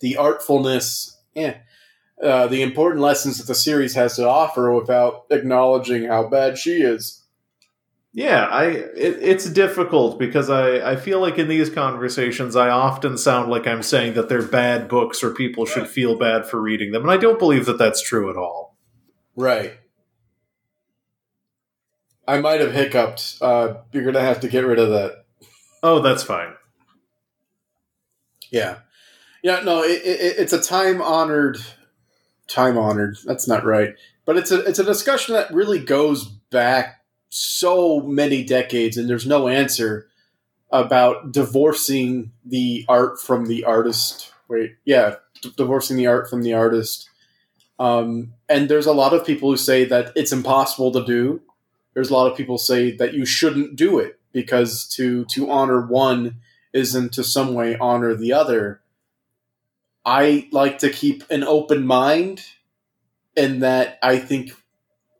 [0.00, 1.58] the artfulness, yeah,
[2.22, 6.80] uh, the important lessons that the series has to offer without acknowledging how bad she
[6.82, 7.17] is.
[8.18, 8.64] Yeah, I.
[8.64, 13.64] It, it's difficult because I, I feel like in these conversations, I often sound like
[13.68, 17.12] I'm saying that they're bad books or people should feel bad for reading them, and
[17.12, 18.76] I don't believe that that's true at all.
[19.36, 19.74] Right.
[22.26, 23.36] I might have hiccuped.
[23.40, 25.24] Uh, you're to have to get rid of that.
[25.84, 26.54] Oh, that's fine.
[28.50, 28.78] Yeah,
[29.44, 29.60] yeah.
[29.60, 31.58] No, it, it, it's a time honored,
[32.48, 33.16] time honored.
[33.24, 33.94] That's not right,
[34.24, 36.97] but it's a it's a discussion that really goes back
[37.28, 40.08] so many decades, and there's no answer
[40.70, 44.32] about divorcing the art from the artist.
[44.48, 47.08] Wait, yeah, d- divorcing the art from the artist.
[47.78, 51.40] Um, and there's a lot of people who say that it's impossible to do.
[51.94, 55.86] There's a lot of people say that you shouldn't do it because to to honor
[55.86, 56.36] one
[56.72, 58.80] isn't to some way honor the other.
[60.04, 62.42] I like to keep an open mind
[63.36, 64.52] in that I think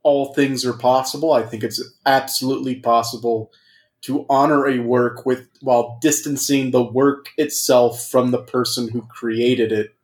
[0.09, 1.34] all things are possible.
[1.34, 3.52] I think it's absolutely possible
[4.00, 9.70] to honor a work with while distancing the work itself from the person who created
[9.70, 9.94] it.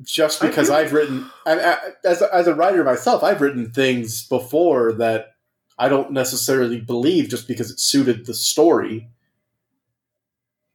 [0.00, 4.26] Just because I've written, I, I, as a, as a writer myself, I've written things
[4.26, 5.34] before that
[5.78, 9.10] I don't necessarily believe just because it suited the story.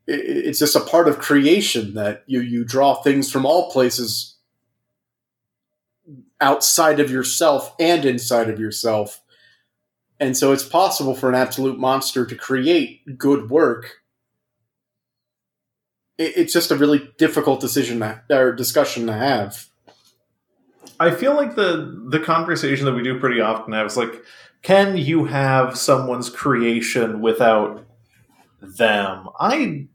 [0.06, 4.37] It, it's just a part of creation that you you draw things from all places
[6.40, 9.22] outside of yourself and inside of yourself.
[10.20, 14.02] And so it's possible for an absolute monster to create good work.
[16.18, 19.68] It's just a really difficult decision to, or discussion to have.
[21.00, 24.24] I feel like the the conversation that we do pretty often have is like,
[24.64, 27.86] can you have someone's creation without
[28.60, 29.30] them?
[29.40, 29.88] I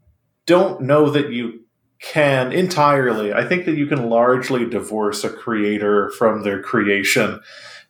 [0.45, 1.62] don't know that you
[2.03, 3.33] can entirely.
[3.33, 7.39] I think that you can largely divorce a creator from their creation,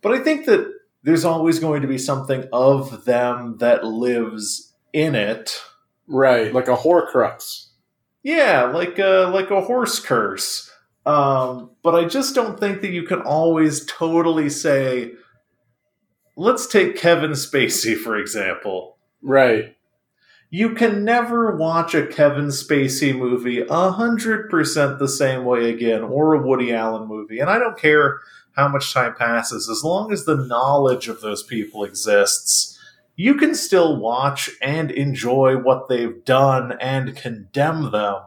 [0.01, 5.16] but I think that there's always going to be something of them that lives in
[5.16, 5.61] it.
[6.07, 7.70] Right, like a Horcrux.
[8.22, 10.72] Yeah, like a like a horse curse.
[11.05, 15.14] Um, but I just don't think that you can always totally say.
[16.36, 18.97] Let's take Kevin Spacey for example.
[19.22, 19.76] Right.
[20.54, 26.04] You can never watch a Kevin Spacey movie a hundred percent the same way again,
[26.04, 27.39] or a Woody Allen movie.
[27.39, 28.20] And I don't care
[28.56, 32.78] how much time passes, as long as the knowledge of those people exists,
[33.16, 38.22] you can still watch and enjoy what they've done and condemn them.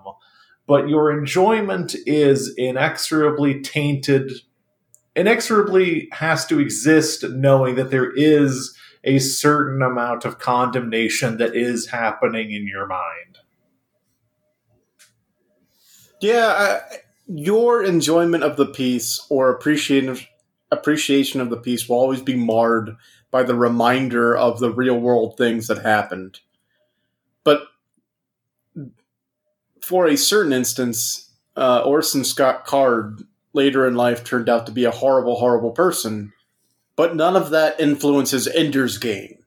[0.67, 4.33] But your enjoyment is inexorably tainted,
[5.15, 8.76] inexorably has to exist knowing that there is
[9.07, 13.39] a certain amount of condemnation that is happening in your mind.
[16.21, 16.81] Yeah,
[17.29, 20.19] your enjoyment of the piece or appreciation
[20.73, 22.97] appreciation of the piece will always be marred
[23.31, 26.41] by the reminder of the real world things that happened.
[27.45, 27.63] But
[29.81, 34.85] for a certain instance, uh, Orson Scott Card later in life turned out to be
[34.85, 36.33] a horrible, horrible person
[36.97, 39.45] but none of that influences Ender's Game.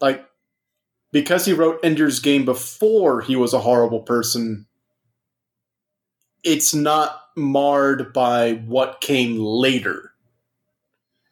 [0.00, 0.26] Like,
[1.12, 4.66] because he wrote Ender's Game before he was a horrible person,
[6.42, 10.12] it's not marred by what came later.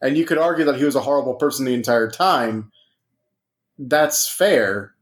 [0.02, 2.70] And you could argue that he was a horrible person the entire time.
[3.78, 4.94] That's fair.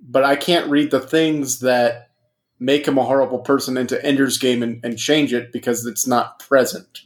[0.00, 2.10] But I can't read the things that
[2.58, 6.38] make him a horrible person into Ender's Game and, and change it because it's not
[6.38, 7.02] present.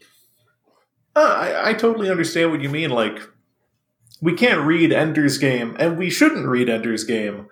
[1.16, 2.90] Uh, I, I totally understand what you mean.
[2.90, 3.18] Like,
[4.20, 7.48] we can't read Ender's Game, and we shouldn't read Ender's Game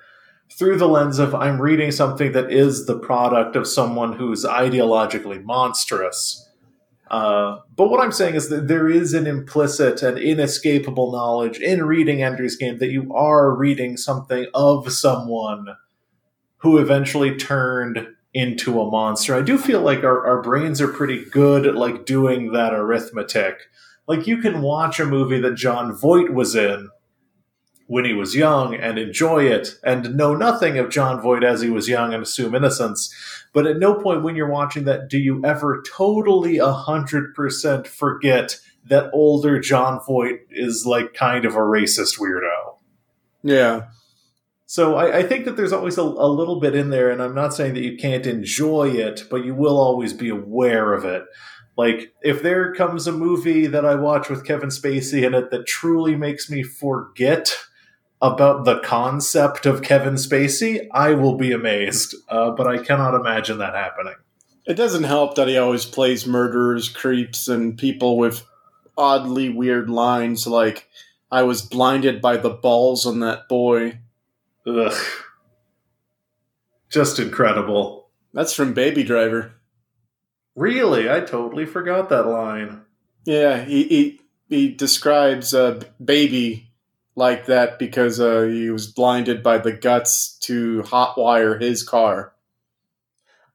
[0.53, 5.43] through the lens of I'm reading something that is the product of someone who's ideologically
[5.43, 6.47] monstrous.
[7.11, 11.85] Uh, but what I'm saying is that there is an implicit and inescapable knowledge in
[11.85, 15.69] reading Ender's Game that you are reading something of someone
[16.59, 19.35] who eventually turned into a monster.
[19.35, 23.61] I do feel like our, our brains are pretty good at like doing that arithmetic.
[24.07, 26.91] Like you can watch a movie that Jon Voight was in
[27.87, 31.71] when he was young and enjoy it and know nothing of Jon Voight as he
[31.71, 33.15] was young and assume innocence.
[33.53, 37.87] But at no point when you're watching that do you ever totally a hundred percent
[37.87, 42.79] forget that older Jon Voight is like kind of a racist weirdo.
[43.43, 43.87] Yeah.
[44.67, 47.35] So I, I, think that there's always a, a, little bit in there, and I'm
[47.35, 51.25] not saying that you can't enjoy it, but you will always be aware of it.
[51.77, 55.67] Like if there comes a movie that I watch with Kevin Spacey in it that
[55.67, 57.55] truly makes me forget
[58.23, 62.15] about the concept of Kevin Spacey, I will be amazed.
[62.29, 64.15] Uh, but I cannot imagine that happening.
[64.67, 68.43] It doesn't help that he always plays murderers, creeps, and people with
[68.97, 70.89] oddly weird lines like
[71.31, 73.99] "I was blinded by the balls on that boy."
[74.67, 74.95] Ugh.
[76.89, 78.09] Just incredible.
[78.33, 79.55] That's from Baby Driver.
[80.55, 81.11] Really?
[81.11, 82.83] I totally forgot that line.
[83.25, 86.71] Yeah, he he, he describes uh, Baby
[87.17, 92.35] like that because uh, he was blinded by the guts to hotwire his car.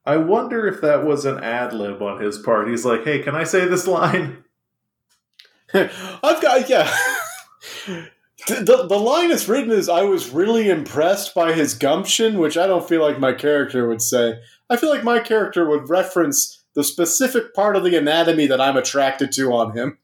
[0.05, 2.69] I wonder if that was an ad lib on his part.
[2.69, 4.43] He's like, "Hey, can I say this line?"
[5.73, 6.91] I've got yeah.
[8.47, 12.67] The, the line is written as I was really impressed by his gumption, which I
[12.67, 14.39] don't feel like my character would say.
[14.69, 18.77] I feel like my character would reference the specific part of the anatomy that I'm
[18.77, 19.97] attracted to on him.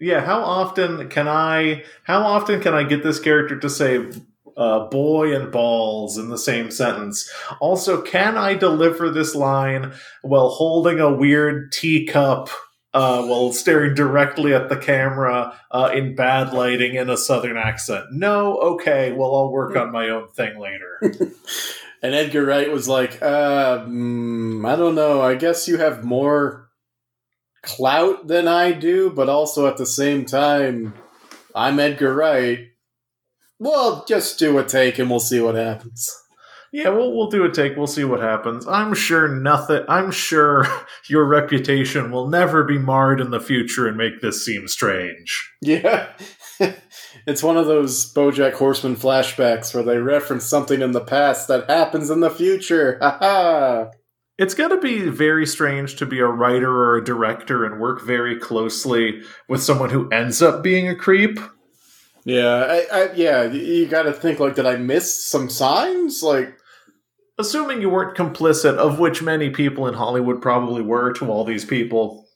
[0.00, 4.08] Yeah, how often can I how often can I get this character to say
[4.56, 7.30] uh, boy and balls in the same sentence?
[7.60, 9.92] Also, can I deliver this line
[10.22, 12.48] while holding a weird teacup
[12.92, 18.06] uh, while staring directly at the camera uh, in bad lighting in a southern accent.
[18.10, 20.98] No, okay, well, I'll work on my own thing later.
[22.02, 26.68] and Edgar Wright was like, uh, mm, I don't know, I guess you have more
[27.62, 30.94] clout than I do, but also at the same time,
[31.54, 32.68] I'm Edgar Wright.
[33.58, 36.10] Well, just do a take and we'll see what happens.
[36.72, 37.76] Yeah, we'll we'll do a take.
[37.76, 38.66] We'll see what happens.
[38.66, 39.82] I'm sure nothing.
[39.88, 40.66] I'm sure
[41.08, 45.52] your reputation will never be marred in the future and make this seem strange.
[45.60, 46.10] Yeah,
[47.26, 51.68] it's one of those BoJack Horseman flashbacks where they reference something in the past that
[51.68, 52.98] happens in the future.
[53.10, 53.90] Ha ha.
[54.38, 58.00] It's got to be very strange to be a writer or a director and work
[58.00, 61.38] very closely with someone who ends up being a creep.
[62.24, 66.22] Yeah, I, I, yeah, you got to think like, did I miss some signs?
[66.22, 66.56] Like,
[67.40, 71.64] assuming you weren't complicit, of which many people in Hollywood probably were to all these
[71.64, 72.26] people.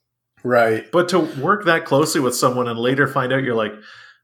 [0.43, 0.91] Right.
[0.91, 3.75] But to work that closely with someone and later find out you're like,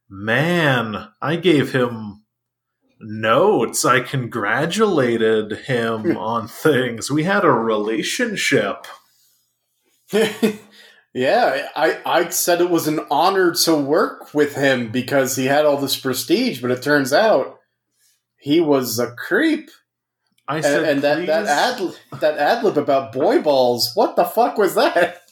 [0.08, 2.24] man, I gave him
[3.00, 3.84] notes.
[3.84, 6.16] I congratulated him hmm.
[6.16, 7.10] on things.
[7.10, 8.86] We had a relationship.
[11.12, 15.64] Yeah, I, I said it was an honor to work with him because he had
[15.64, 17.58] all this prestige, but it turns out
[18.38, 19.70] he was a creep.
[20.50, 23.92] I said, and, and that that ad that ad lib about boy balls.
[23.94, 25.22] What the fuck was that?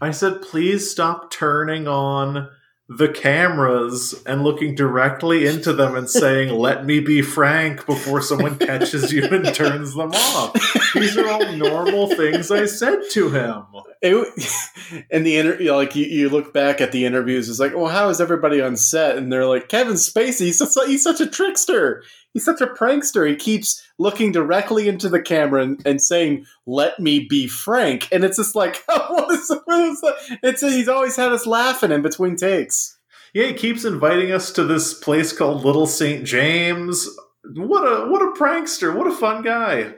[0.00, 2.48] I said, please stop turning on
[2.88, 8.58] the cameras and looking directly into them and saying, "Let me be frank," before someone
[8.58, 10.52] catches you and turns them off.
[10.94, 13.64] These are all normal things I said to him.
[14.00, 18.08] It, in the like you, you look back at the interviews, it's like, well, how
[18.08, 19.16] is everybody on set?
[19.16, 22.02] And they're like, Kevin Spacey, he's such, he's such a trickster.
[22.34, 23.28] He's such a prankster.
[23.28, 28.24] He keeps looking directly into the camera and, and saying, "Let me be frank," and
[28.24, 30.02] it's just like, what is, what is?
[30.42, 32.98] It's he's always had us laughing in between takes.
[33.32, 36.24] Yeah, he keeps inviting us to this place called Little St.
[36.24, 37.08] James.
[37.54, 38.94] What a what a prankster!
[38.94, 39.94] What a fun guy.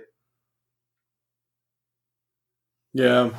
[2.93, 3.30] Yeah.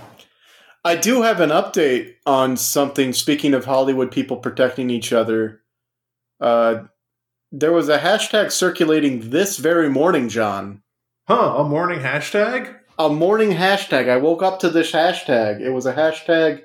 [0.85, 3.11] I do have an update on something.
[3.11, 5.61] Speaking of Hollywood people protecting each other,
[6.39, 6.83] uh,
[7.51, 10.81] there was a hashtag circulating this very morning, John.
[11.27, 12.75] Huh, a morning hashtag?
[12.99, 14.09] A morning hashtag.
[14.09, 15.61] I woke up to this hashtag.
[15.61, 16.61] It was a hashtag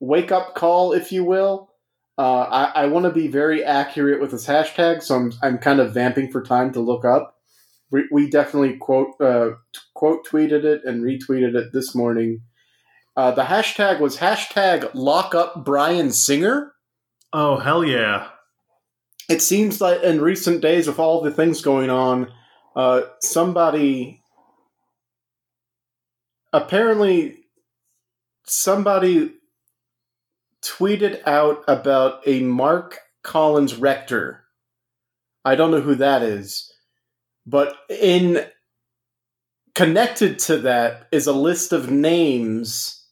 [0.00, 1.70] wake up call, if you will.
[2.18, 5.80] Uh, I, I want to be very accurate with this hashtag, so I'm, I'm kind
[5.80, 7.34] of vamping for time to look up.
[7.90, 9.50] We, we definitely quote uh,
[9.94, 12.40] quote tweeted it and retweeted it this morning.
[13.16, 16.72] Uh, the hashtag was hashtag lock up Bryan Singer.
[17.32, 18.28] Oh hell yeah!
[19.28, 22.32] It seems like in recent days, with all the things going on,
[22.74, 24.22] uh, somebody
[26.52, 27.44] apparently
[28.44, 29.34] somebody
[30.62, 34.44] tweeted out about a Mark Collins rector.
[35.44, 36.72] I don't know who that is,
[37.46, 38.46] but in
[39.74, 43.06] connected to that is a list of names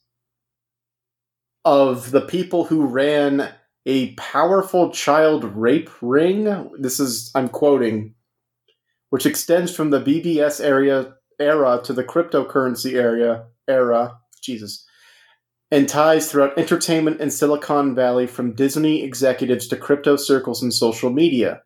[1.65, 3.51] of the people who ran
[3.87, 6.70] a powerful child rape ring.
[6.78, 8.14] This is I'm quoting,
[9.11, 14.18] which extends from the BBS area era to the cryptocurrency area era.
[14.43, 14.87] Jesus.
[15.70, 21.11] And ties throughout entertainment and Silicon Valley from Disney executives to crypto circles and social
[21.11, 21.62] media.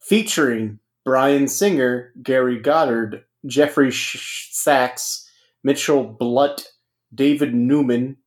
[0.00, 5.28] Featuring Bryan Singer, Gary Goddard, Jeffrey Sachs,
[5.64, 6.68] Mitchell Blunt,
[7.14, 8.18] David Newman,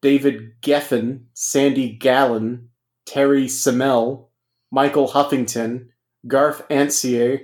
[0.00, 2.68] David Geffen, Sandy Gallin,
[3.06, 4.30] Terry Semel,
[4.70, 5.88] Michael Huffington,
[6.26, 7.40] Garth Ancier,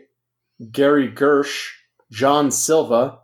[0.71, 1.71] Gary Gersh,
[2.11, 3.19] John Silva,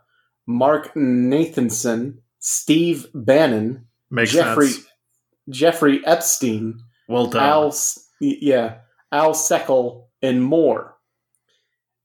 [0.46, 4.86] Mark Nathanson, Steve Bannon, Makes Jeffrey sense.
[5.48, 7.42] Jeffrey Epstein, Well done.
[7.42, 7.74] Al
[8.20, 8.78] yeah,
[9.12, 10.96] Al Seckel, and more.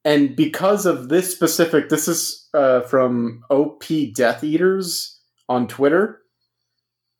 [0.03, 5.19] And because of this specific, this is uh, from OP Death Eaters
[5.49, 6.19] on Twitter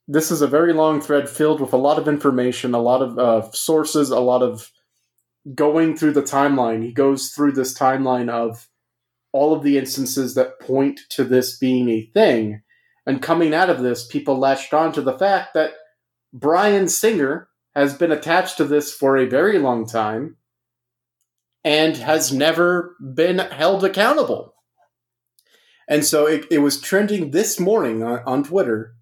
[0.08, 3.18] this is a very long thread filled with a lot of information, a lot of
[3.18, 4.70] uh, sources, a lot of
[5.54, 6.82] going through the timeline.
[6.82, 8.68] He goes through this timeline of
[9.32, 12.62] all of the instances that point to this being a thing.
[13.04, 15.72] And coming out of this, people latched on to the fact that
[16.32, 20.36] Bryan Singer has been attached to this for a very long time
[21.64, 24.54] and has never been held accountable.
[25.88, 28.94] And so it, it was trending this morning on, on Twitter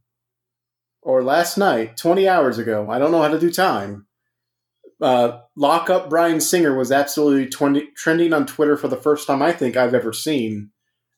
[1.05, 2.89] or last night, 20 hours ago.
[2.91, 4.07] I don't know how to do time.
[5.01, 9.43] Uh, Lock Up Bryan Singer was absolutely 20, trending on Twitter for the first time
[9.43, 10.71] I think I've ever seen.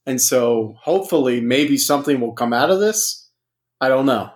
[0.04, 3.30] And so hopefully, maybe something will come out of this.
[3.80, 4.32] I don't know.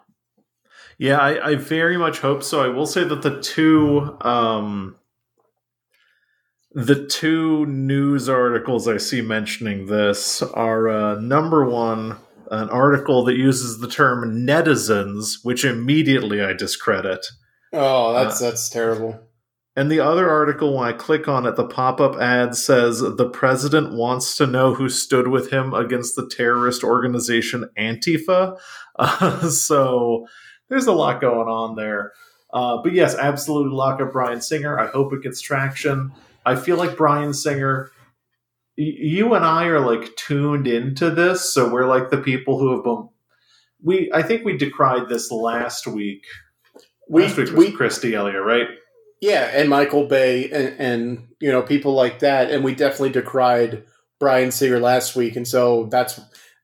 [0.98, 2.62] Yeah, I, I very much hope so.
[2.62, 4.96] I will say that the two um,
[6.72, 12.18] the two news articles I see mentioning this are uh, number one
[12.51, 17.24] an article that uses the term netizens, which immediately I discredit.
[17.72, 19.20] Oh, that's uh, that's terrible.
[19.77, 23.31] And the other article, when I click on it, the pop up ad says the
[23.31, 28.59] president wants to know who stood with him against the terrorist organization Antifa.
[28.98, 30.27] Uh, so
[30.68, 32.12] there's a lot going on there.
[32.52, 34.78] Uh, but yes, absolutely lock up Bryan Singer.
[34.78, 36.12] I hope it gets traction.
[36.44, 37.93] I feel like Bryan Singer
[38.81, 42.85] you and I are like tuned into this, so we're like the people who have
[42.85, 43.09] been.
[43.82, 46.24] We I think we decried this last week.
[47.09, 48.69] We, last week was we, Chris D'Elia, right?
[49.20, 53.85] Yeah, and Michael Bay and, and you know people like that, and we definitely decried
[54.19, 56.19] Bryan Singer last week, and so that's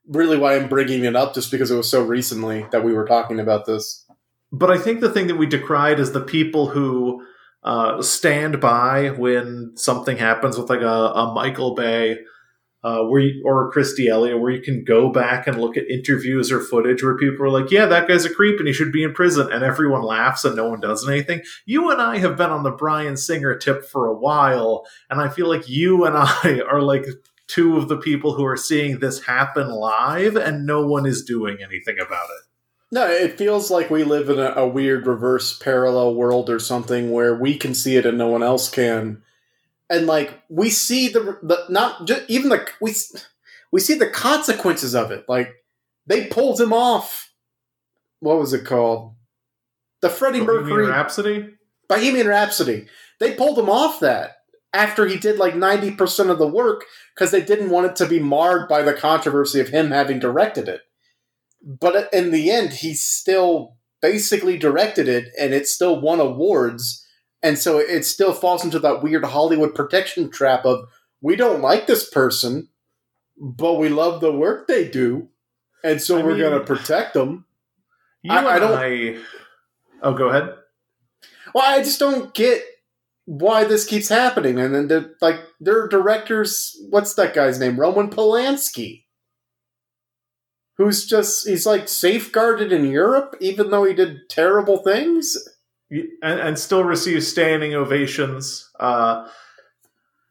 [0.08, 3.06] really why I'm bringing it up, just because it was so recently that we were
[3.06, 4.06] talking about this.
[4.52, 7.26] But I think the thing that we decried is the people who
[7.66, 12.18] uh, stand by when something happens with like a, a Michael Bay
[12.84, 16.52] uh, where you, or Chris D'Elia, where you can go back and look at interviews
[16.52, 19.02] or footage where people are like, "Yeah, that guy's a creep and he should be
[19.02, 21.42] in prison," and everyone laughs and no one does anything.
[21.64, 25.28] You and I have been on the Bryan Singer tip for a while, and I
[25.28, 27.06] feel like you and I are like
[27.48, 31.58] two of the people who are seeing this happen live, and no one is doing
[31.60, 32.55] anything about it.
[32.92, 37.10] No, it feels like we live in a, a weird reverse parallel world or something
[37.10, 39.22] where we can see it and no one else can
[39.88, 42.94] and like we see the the not just even the we
[43.70, 45.24] we see the consequences of it.
[45.28, 45.54] Like
[46.06, 47.32] they pulled him off.
[48.20, 49.14] What was it called?
[50.02, 51.54] The Freddie Bohemian Mercury Rhapsody.
[51.88, 52.86] Bohemian Rhapsody.
[53.20, 54.38] They pulled him off that
[54.72, 56.84] after he did like ninety percent of the work
[57.14, 60.68] because they didn't want it to be marred by the controversy of him having directed
[60.68, 60.82] it.
[61.62, 67.06] But in the end, he still basically directed it, and it still won awards
[67.46, 70.88] and so it still falls into that weird Hollywood protection trap of
[71.20, 72.68] we don't like this person,
[73.38, 75.28] but we love the work they do,
[75.84, 77.44] and so I we're going to protect them.
[78.22, 78.76] You I, I don't.
[78.76, 79.18] I,
[80.02, 80.54] oh, go ahead.
[81.54, 82.64] Well, I just don't get
[83.26, 84.58] why this keeps happening.
[84.58, 87.78] And then, the, like, their directors, what's that guy's name?
[87.78, 89.04] Roman Polanski,
[90.76, 95.36] who's just he's like safeguarded in Europe, even though he did terrible things
[95.90, 98.70] and, and still receives standing ovations.
[98.78, 99.28] Uh,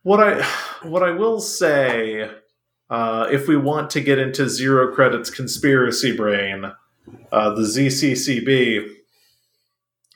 [0.03, 0.43] what I
[0.83, 2.29] what I will say,
[2.89, 6.65] uh, if we want to get into zero credits conspiracy brain,
[7.31, 8.91] uh, the ZCCB.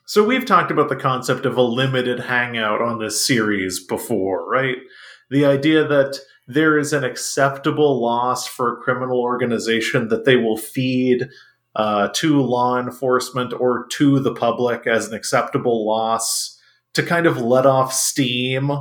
[0.05, 4.77] So we've talked about the concept of a limited hangout on this series before, right?
[5.29, 6.19] The idea that
[6.49, 11.29] there is an acceptable loss for a criminal organization that they will feed
[11.75, 16.59] uh, to law enforcement or to the public as an acceptable loss
[16.95, 18.71] to kind of let off steam.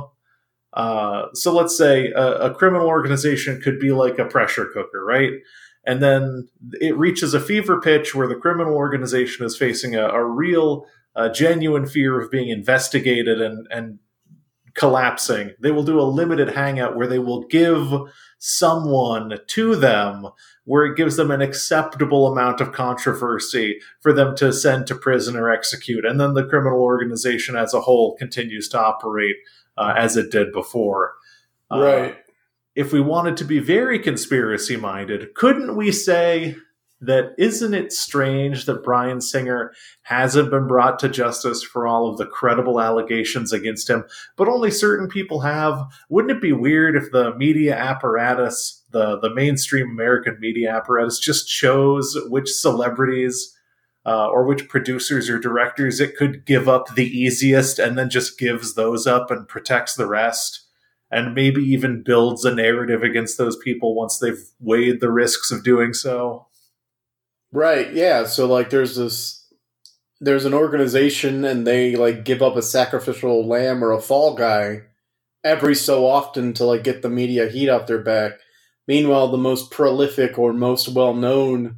[0.73, 5.33] Uh, so let's say a, a, criminal organization could be like a pressure cooker, right?
[5.85, 10.25] And then it reaches a fever pitch where the criminal organization is facing a, a
[10.25, 10.85] real,
[11.15, 13.99] a genuine fear of being investigated and, and
[14.73, 15.51] collapsing.
[15.59, 17.91] They will do a limited hangout where they will give
[18.37, 20.27] someone to them
[20.69, 25.35] where it gives them an acceptable amount of controversy for them to send to prison
[25.35, 26.05] or execute.
[26.05, 29.35] And then the criminal organization as a whole continues to operate
[29.77, 31.15] uh, as it did before.
[31.71, 32.11] Uh, right.
[32.11, 32.15] Uh,
[32.75, 36.55] if we wanted to be very conspiracy minded, couldn't we say
[37.01, 39.71] that isn't it strange that Bryan Singer
[40.01, 44.03] hasn't been brought to justice for all of the credible allegations against him,
[44.35, 45.81] but only certain people have?
[46.09, 51.47] Wouldn't it be weird if the media apparatus, the, the mainstream American media apparatus, just
[51.47, 53.55] chose which celebrities
[54.05, 58.37] uh, or which producers or directors it could give up the easiest and then just
[58.37, 60.65] gives those up and protects the rest?
[61.11, 65.63] And maybe even builds a narrative against those people once they've weighed the risks of
[65.63, 66.48] doing so.
[67.51, 67.91] Right.
[67.93, 68.25] Yeah.
[68.25, 69.37] So like, there's this.
[70.21, 74.81] There's an organization, and they like give up a sacrificial lamb or a fall guy
[75.43, 78.33] every so often to like get the media heat off their back.
[78.87, 81.77] Meanwhile, the most prolific or most well known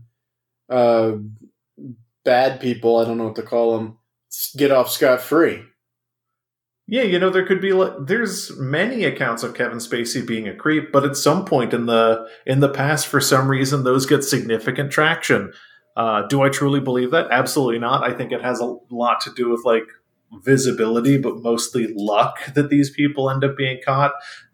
[0.70, 1.14] uh,
[2.24, 3.98] bad people, I don't know what to call them,
[4.58, 5.64] get off scot free.
[6.92, 10.54] Yeah, you know, there could be like, there's many accounts of Kevin Spacey being a
[10.54, 14.26] creep, but at some point in the in the past, for some reason, those get
[14.26, 15.54] significant traction.
[15.96, 17.32] Uh, do I truly believe that?
[17.32, 18.04] Absolutely not.
[18.04, 19.86] I think it has a lot to do with like
[20.44, 24.12] visibility, but mostly luck that these people end up being caught.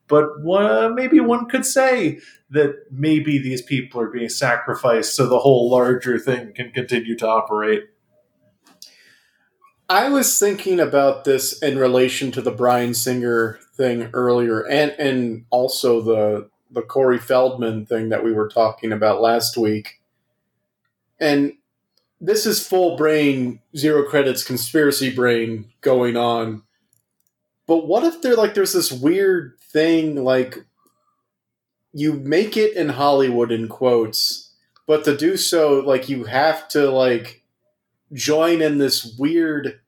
[0.07, 2.19] But uh, maybe one could say
[2.51, 7.27] that maybe these people are being sacrificed so the whole larger thing can continue to
[7.27, 7.85] operate.
[9.89, 15.45] I was thinking about this in relation to the Bryan Singer thing earlier, and and
[15.49, 20.01] also the the Corey Feldman thing that we were talking about last week.
[21.19, 21.53] And
[22.19, 26.64] this is full brain zero credits conspiracy brain going on.
[27.65, 30.65] But what if there like there's this weird thing like
[31.93, 34.51] you make it in Hollywood in quotes,
[34.85, 37.43] but to do so like you have to like
[38.13, 39.79] join in this weird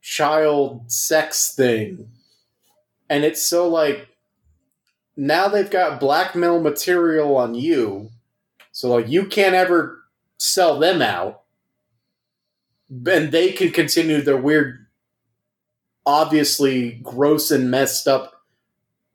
[0.00, 2.08] child sex thing.
[3.08, 4.08] And it's so like
[5.16, 8.10] now they've got blackmail material on you.
[8.72, 10.04] So like you can't ever
[10.38, 11.42] sell them out.
[12.90, 14.86] And they can continue their weird
[16.04, 18.36] obviously gross and messed up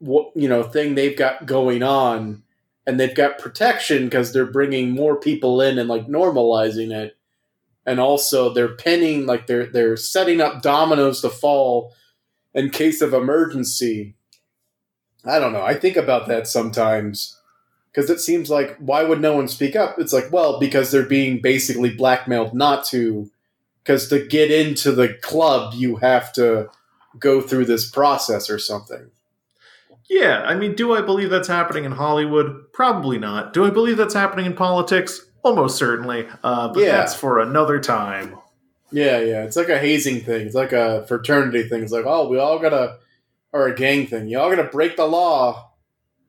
[0.02, 2.44] you know thing they've got going on
[2.86, 7.16] and they've got protection because they're bringing more people in and like normalizing it
[7.86, 11.94] and also they're pinning like they're they're setting up dominoes to fall
[12.54, 14.16] in case of emergency
[15.26, 15.64] I don't know.
[15.64, 17.38] I think about that sometimes
[17.92, 20.00] because it seems like why would no one speak up?
[20.00, 23.30] It's like, well, because they're being basically blackmailed not to.
[23.84, 26.70] Because to get into the club, you have to
[27.18, 29.10] go through this process or something.
[30.08, 32.72] Yeah, I mean, do I believe that's happening in Hollywood?
[32.74, 33.54] Probably not.
[33.54, 35.22] Do I believe that's happening in politics?
[35.44, 36.28] Almost certainly.
[36.44, 36.92] Uh, but Yeah.
[36.92, 38.38] that's for another time.
[38.92, 39.44] Yeah, yeah.
[39.44, 40.46] It's like a hazing thing.
[40.46, 41.82] It's like a fraternity thing.
[41.84, 42.98] It's like, oh, we all gotta,
[43.54, 44.28] or a gang thing.
[44.28, 45.72] You all gotta break the law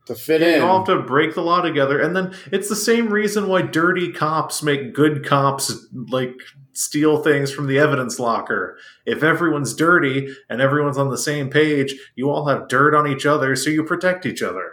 [0.07, 0.55] to fit Yeah, in.
[0.63, 3.63] you all have to break the law together, and then it's the same reason why
[3.63, 6.35] dirty cops make good cops like
[6.73, 8.77] steal things from the evidence locker.
[9.07, 13.27] If everyone's dirty and everyone's on the same page, you all have dirt on each
[13.27, 14.73] other, so you protect each other.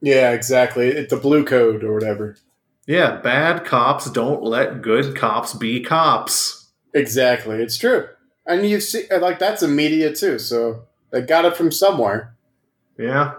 [0.00, 0.88] yeah, exactly.
[0.88, 2.36] It's the blue code or whatever.
[2.86, 6.68] Yeah, bad cops don't let good cops be cops.
[6.92, 7.62] Exactly.
[7.62, 8.08] It's true.
[8.46, 10.38] And you see, like, that's in media too.
[10.38, 12.34] So they got it from somewhere.
[12.98, 13.34] Yeah.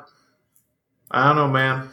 [1.12, 1.90] I don't know, man.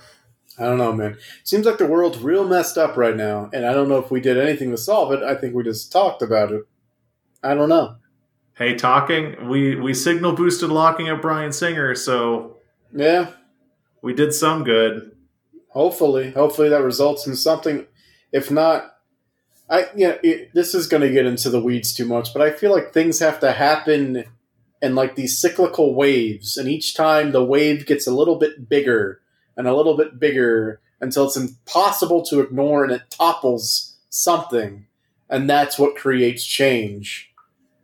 [0.58, 1.18] I don't know, man.
[1.44, 3.50] Seems like the world's real messed up right now.
[3.52, 5.22] And I don't know if we did anything to solve it.
[5.22, 6.62] I think we just talked about it.
[7.42, 7.96] I don't know.
[8.54, 12.58] Hey, talking, we we signal boosted locking up Bryan Singer, so
[12.94, 13.28] Yeah.
[14.02, 15.11] we did some good.
[15.72, 17.86] Hopefully, hopefully that results in something.
[18.30, 18.94] If not,
[19.70, 22.50] I yeah, it, this is going to get into the weeds too much, but I
[22.50, 24.24] feel like things have to happen
[24.82, 29.22] in like these cyclical waves, and each time the wave gets a little bit bigger
[29.56, 34.86] and a little bit bigger until it's impossible to ignore, and it topples something,
[35.30, 37.32] and that's what creates change.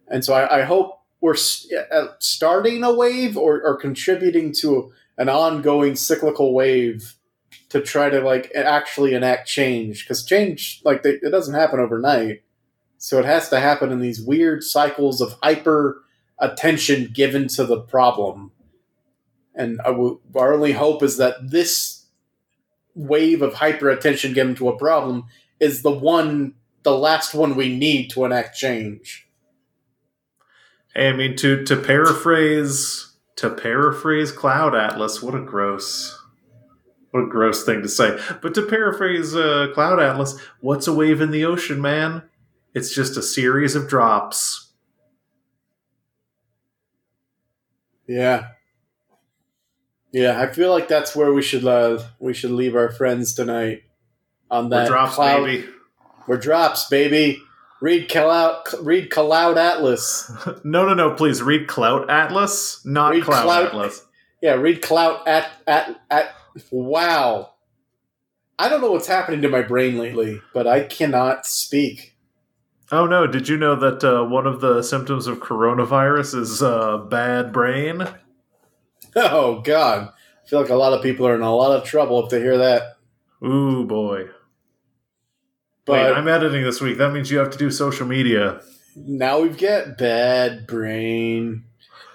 [0.09, 1.36] And so I, I hope we're
[1.90, 7.15] uh, starting a wave or, or contributing to an ongoing cyclical wave
[7.70, 12.43] to try to like actually enact change because change like they, it doesn't happen overnight.
[12.97, 16.03] So it has to happen in these weird cycles of hyper
[16.39, 18.53] attention given to the problem.
[19.55, 22.07] And uh, w- our only hope is that this
[22.95, 25.27] wave of hyper attention given to a problem
[25.61, 26.55] is the one
[26.85, 29.28] the last one we need to enact change.
[30.97, 36.18] I mean to to paraphrase to paraphrase Cloud Atlas, what a gross
[37.10, 38.18] what a gross thing to say.
[38.43, 42.22] But to paraphrase uh, Cloud Atlas, what's a wave in the ocean, man?
[42.74, 44.64] It's just a series of drops.
[48.06, 48.48] yeah
[50.12, 53.82] yeah i feel like that's where we should uh, we should leave our friends tonight
[54.51, 55.68] on We're that drops, cloud baby.
[56.26, 57.43] We're drops, baby.
[57.82, 60.30] Read Cloud, read Cloud Atlas.
[60.64, 61.14] No, no, no.
[61.14, 64.05] Please read Cloud Atlas, not Read Cloud Cloud- Atlas.
[64.43, 66.35] Yeah, read Cloud at at at.
[66.70, 67.55] Wow,
[68.59, 72.16] I don't know what's happening to my brain lately, but I cannot speak.
[72.90, 73.26] Oh no!
[73.26, 78.06] Did you know that uh, one of the symptoms of coronavirus is uh, bad brain?
[79.16, 80.09] Oh God,
[80.44, 82.40] I feel like a lot of people are in a lot of trouble if they
[82.40, 82.97] hear that.
[83.44, 84.28] Ooh boy!
[85.85, 86.98] But Wait, I'm editing this week.
[86.98, 88.60] That means you have to do social media.
[88.97, 91.64] now we've got bad brain.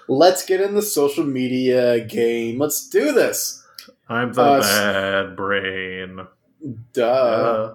[0.08, 2.58] Let's get in the social media game.
[2.58, 3.63] Let's do this.
[4.08, 6.26] I'm the Uh, bad brain.
[6.92, 7.04] Duh.
[7.04, 7.74] Uh,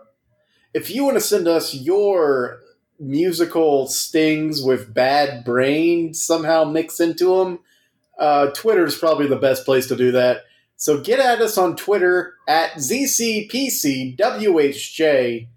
[0.74, 2.62] if you want to send us your
[3.00, 7.60] musical stings with bad brain somehow mixed into them,
[8.18, 10.44] uh, Twitter is probably the best place to do that.
[10.76, 12.74] So get at us on Twitter at
[14.18, 15.48] ZCPCWHJ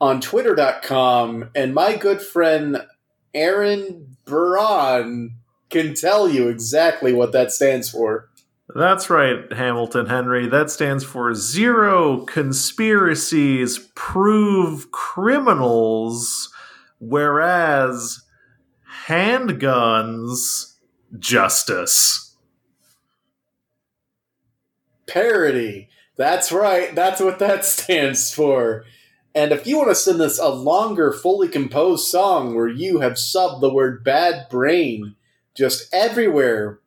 [0.00, 1.50] on twitter.com.
[1.54, 2.84] And my good friend
[3.32, 5.34] Aaron Braun
[5.70, 8.28] can tell you exactly what that stands for.
[8.74, 10.48] That's right, Hamilton Henry.
[10.48, 16.52] That stands for Zero Conspiracies Prove Criminals,
[16.98, 18.24] whereas
[19.06, 20.74] Handguns
[21.18, 22.36] Justice.
[25.06, 25.88] Parody.
[26.16, 26.94] That's right.
[26.94, 28.84] That's what that stands for.
[29.36, 33.14] And if you want to send us a longer, fully composed song where you have
[33.14, 35.16] subbed the word bad brain
[35.56, 36.80] just everywhere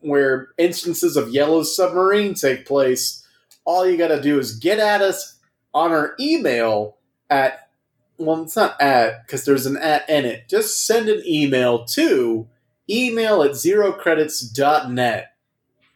[0.00, 3.26] where instances of Yellow Submarine take place,
[3.64, 5.38] all you got to do is get at us
[5.74, 6.96] on our email
[7.30, 7.68] at,
[8.16, 10.48] well, it's not at, because there's an at in it.
[10.48, 12.48] Just send an email to
[12.88, 15.32] email at zerocredits.net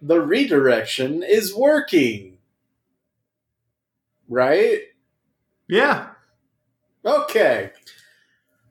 [0.03, 2.39] the redirection is working.
[4.29, 4.81] Right?
[5.69, 6.09] Yeah.
[7.05, 7.70] Okay.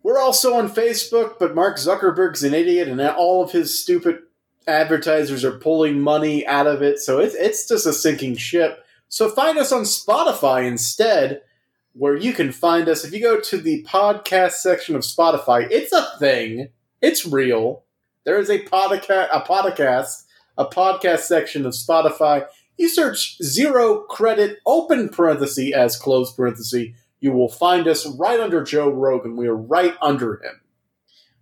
[0.04, 4.24] We're also on Facebook, but Mark Zuckerberg's an idiot, and all of his stupid
[4.72, 8.84] advertisers are pulling money out of it, so it's, it's just a sinking ship.
[9.10, 11.42] So find us on Spotify instead,
[11.94, 13.04] where you can find us.
[13.04, 16.70] If you go to the podcast section of Spotify, it's a thing.
[17.02, 17.84] It's real.
[18.24, 20.24] There is a podcast, a podcast,
[20.58, 22.46] a podcast section of Spotify.
[22.78, 26.90] You search zero credit open parenthesis as close parenthesis.
[27.20, 29.36] You will find us right under Joe Rogan.
[29.36, 30.62] We are right under him.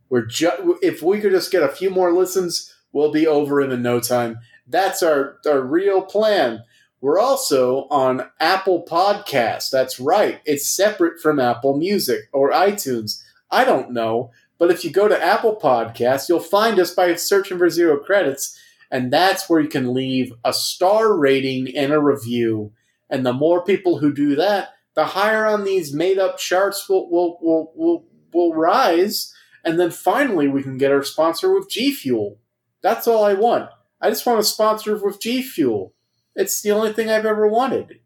[0.09, 3.71] We're ju- if we could just get a few more listens, we'll be over him
[3.71, 4.39] in no time.
[4.67, 6.63] That's our, our real plan.
[7.01, 9.69] We're also on Apple Podcasts.
[9.69, 10.41] That's right.
[10.45, 13.23] It's separate from Apple Music or iTunes.
[13.49, 14.31] I don't know.
[14.57, 18.59] But if you go to Apple Podcasts, you'll find us by searching for zero credits.
[18.91, 22.73] And that's where you can leave a star rating and a review.
[23.09, 27.09] And the more people who do that, the higher on these made up charts will,
[27.09, 29.33] will, will, will, will rise.
[29.63, 32.37] And then finally, we can get our sponsor with G Fuel.
[32.81, 33.69] That's all I want.
[34.01, 35.93] I just want a sponsor with G Fuel.
[36.35, 37.99] It's the only thing I've ever wanted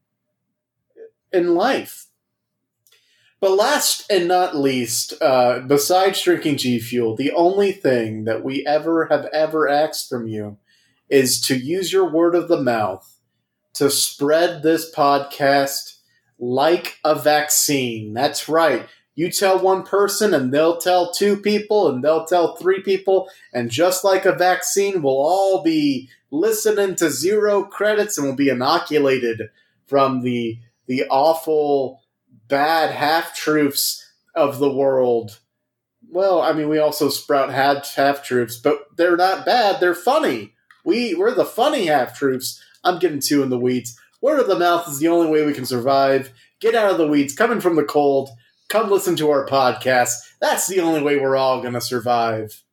[1.32, 2.08] in life.
[3.40, 8.66] But last and not least, uh, besides drinking G Fuel, the only thing that we
[8.66, 10.58] ever have ever asked from you
[11.10, 13.20] is to use your word of the mouth
[13.74, 15.98] to spread this podcast
[16.40, 18.14] like a vaccine.
[18.14, 18.88] That's right.
[19.16, 23.70] You tell one person, and they'll tell two people, and they'll tell three people, and
[23.70, 29.50] just like a vaccine, we'll all be listening to zero credits and we'll be inoculated
[29.86, 30.58] from the
[30.88, 32.02] the awful
[32.48, 35.40] bad half truths of the world.
[36.10, 39.80] Well, I mean, we also sprout half truths, but they're not bad.
[39.80, 40.54] They're funny.
[40.84, 42.62] We we're the funny half truths.
[42.84, 43.98] I'm getting too in the weeds.
[44.20, 46.34] Word of the mouth is the only way we can survive.
[46.60, 47.36] Get out of the weeds.
[47.36, 48.30] Coming from the cold.
[48.74, 50.14] Come listen to our podcast.
[50.42, 52.64] That's the only way we're all going to survive.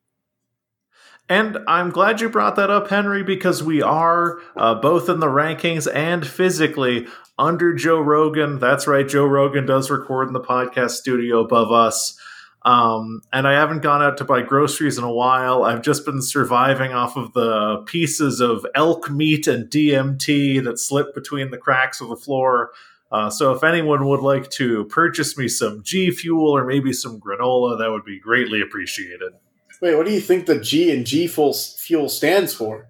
[1.29, 5.27] And I'm glad you brought that up, Henry, because we are uh, both in the
[5.27, 7.05] rankings and physically
[7.37, 8.57] under Joe Rogan.
[8.57, 12.17] That's right, Joe Rogan does record in the podcast studio above us.
[12.63, 15.63] Um, and I haven't gone out to buy groceries in a while.
[15.63, 21.13] I've just been surviving off of the pieces of elk meat and DMT that slip
[21.13, 22.71] between the cracks of the floor.
[23.11, 27.19] Uh, so if anyone would like to purchase me some G Fuel or maybe some
[27.19, 29.33] granola, that would be greatly appreciated.
[29.81, 32.87] Wait, what do you think the G and G fuel fuel stands for?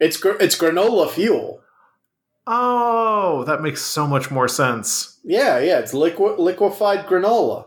[0.00, 1.60] It's it's granola fuel.
[2.46, 5.20] Oh, that makes so much more sense.
[5.22, 7.66] Yeah, yeah, it's liquid liquefied granola.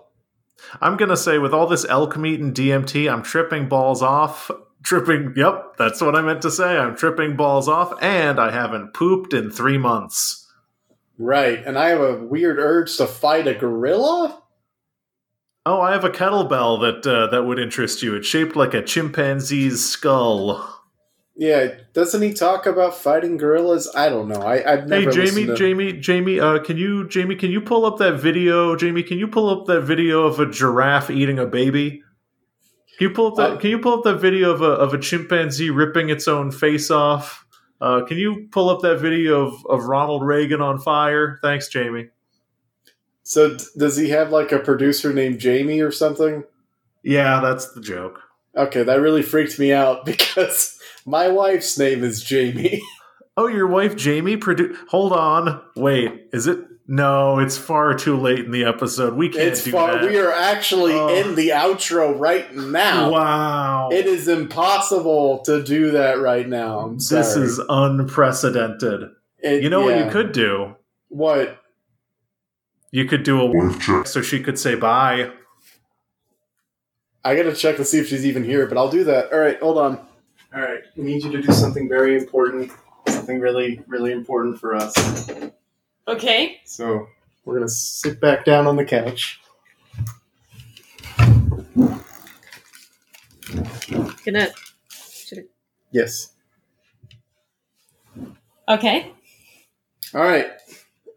[0.82, 4.50] I'm gonna say with all this elk meat and DMT, I'm tripping balls off.
[4.84, 6.76] Tripping, yep, that's what I meant to say.
[6.76, 10.41] I'm tripping balls off, and I haven't pooped in three months.
[11.18, 14.42] Right, and I have a weird urge to fight a gorilla.
[15.66, 18.16] Oh, I have a kettlebell that uh, that would interest you.
[18.16, 20.82] It's shaped like a chimpanzee's skull.
[21.36, 23.90] Yeah, doesn't he talk about fighting gorillas?
[23.96, 24.42] I don't know.
[24.42, 25.10] I, have never.
[25.10, 25.56] Hey, Jamie, to...
[25.56, 28.76] Jamie, Jamie, uh, can you, Jamie, can you pull up that video?
[28.76, 32.04] Jamie, can you pull up that video of a giraffe eating a baby?
[32.98, 33.52] Can you pull up that?
[33.52, 36.52] Uh, can you pull up that video of a of a chimpanzee ripping its own
[36.52, 37.41] face off?
[37.82, 41.40] Uh, can you pull up that video of, of Ronald Reagan on fire?
[41.42, 42.10] Thanks, Jamie.
[43.24, 46.44] So does he have like a producer named Jamie or something?
[47.04, 48.22] Yeah, that's the joke.
[48.56, 52.82] Okay, that really freaked me out because my wife's name is Jamie.
[53.42, 55.62] Oh, your wife Jamie produ- Hold on.
[55.76, 59.16] Wait, is it no, it's far too late in the episode.
[59.16, 60.04] We can't it's do far, that.
[60.04, 61.08] We are actually oh.
[61.08, 63.10] in the outro right now.
[63.10, 63.90] Wow.
[63.92, 66.82] It is impossible to do that right now.
[66.82, 67.24] I'm sorry.
[67.24, 69.10] This is unprecedented.
[69.40, 69.96] It, you know yeah.
[69.96, 70.76] what you could do?
[71.08, 71.64] What?
[72.92, 75.32] You could do a wife check so she could say bye.
[77.24, 79.32] I gotta check to see if she's even here, but I'll do that.
[79.32, 79.98] All right, hold on.
[80.54, 82.72] All right, we need you to do something very important,
[83.22, 84.96] something really, really important for us.
[86.08, 86.60] Okay.
[86.66, 87.08] So
[87.46, 89.40] we're gonna sit back down on the couch.
[94.26, 94.48] Gonna.
[95.92, 96.34] Yes.
[98.68, 99.12] Okay.
[100.16, 100.48] All right.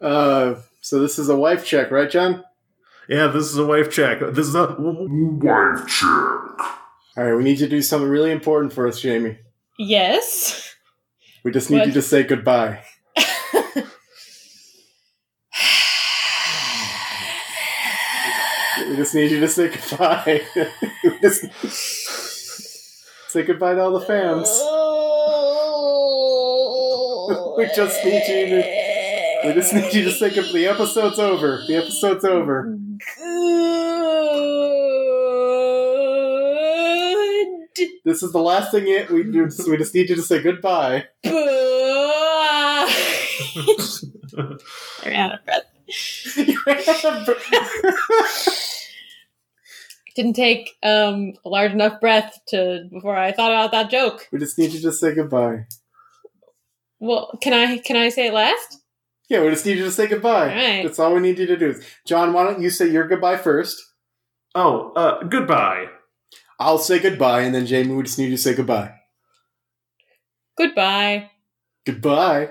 [0.02, 2.44] Uh, so this is a wife check, right, John?
[3.08, 4.20] Yeah, this is a wife check.
[4.32, 6.08] This is a wife check.
[7.16, 9.38] All right, we need you to do something really important for us, Jamie.
[9.78, 10.63] Yes.
[11.44, 11.88] We just need what?
[11.88, 12.82] you to say goodbye.
[18.88, 20.40] we just need you to say goodbye.
[21.20, 21.44] just
[23.28, 24.48] say goodbye to all the fans.
[27.58, 28.64] we just need you to.
[29.46, 30.52] We just need you to say goodbye.
[30.52, 31.62] The episode's over.
[31.66, 32.78] The episode's over.
[38.04, 39.48] This is the last thing it, we do.
[39.66, 41.06] We just need you to say goodbye.
[41.24, 41.32] I'm
[45.14, 45.64] out of breath.
[50.14, 54.28] didn't take um, a large enough breath to before I thought about that joke.
[54.32, 55.66] We just need you to say goodbye.
[57.00, 58.80] Well, can I can I say it last?
[59.28, 60.50] Yeah, we just need you to say goodbye.
[60.50, 60.82] All right.
[60.84, 61.80] That's all we need you to do.
[62.06, 63.82] John, why don't you say your goodbye first?
[64.54, 65.86] Oh, uh, goodbye.
[66.64, 68.92] I'll say goodbye, and then Jamie, we just need you to say goodbye.
[70.56, 71.30] Goodbye.
[71.86, 72.48] Goodbye.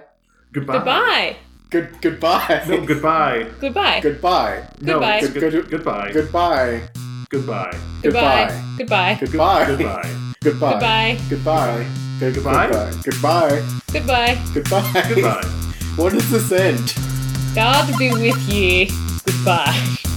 [0.54, 0.78] Goodbye.
[0.78, 1.36] Goodbye.
[1.72, 2.64] Good goodbye.
[2.68, 3.48] No, goodbye.
[3.60, 4.00] Goodbye.
[4.02, 4.68] goodbye.
[4.82, 5.18] No, Goodbye.
[5.18, 6.12] it's good- Good- goodbye.
[6.14, 6.82] Goodbye.
[7.32, 7.72] Goodbye.
[8.04, 8.52] Goodbye.
[8.78, 9.18] Goodbye.
[9.20, 9.66] Goodbye.
[9.66, 10.12] Goodbye.
[10.44, 10.44] Goodbye.
[10.44, 11.18] Goodbye.
[11.30, 11.88] Goodbye.
[12.20, 12.68] Good- Goodbye?
[13.04, 13.64] Goodbye.
[13.92, 14.38] Goodbye.
[14.54, 15.10] Goodbye.
[15.10, 15.44] Goodbye.
[15.96, 16.94] What does this end?
[17.56, 18.92] God be with ye.
[19.26, 20.13] Goodbye.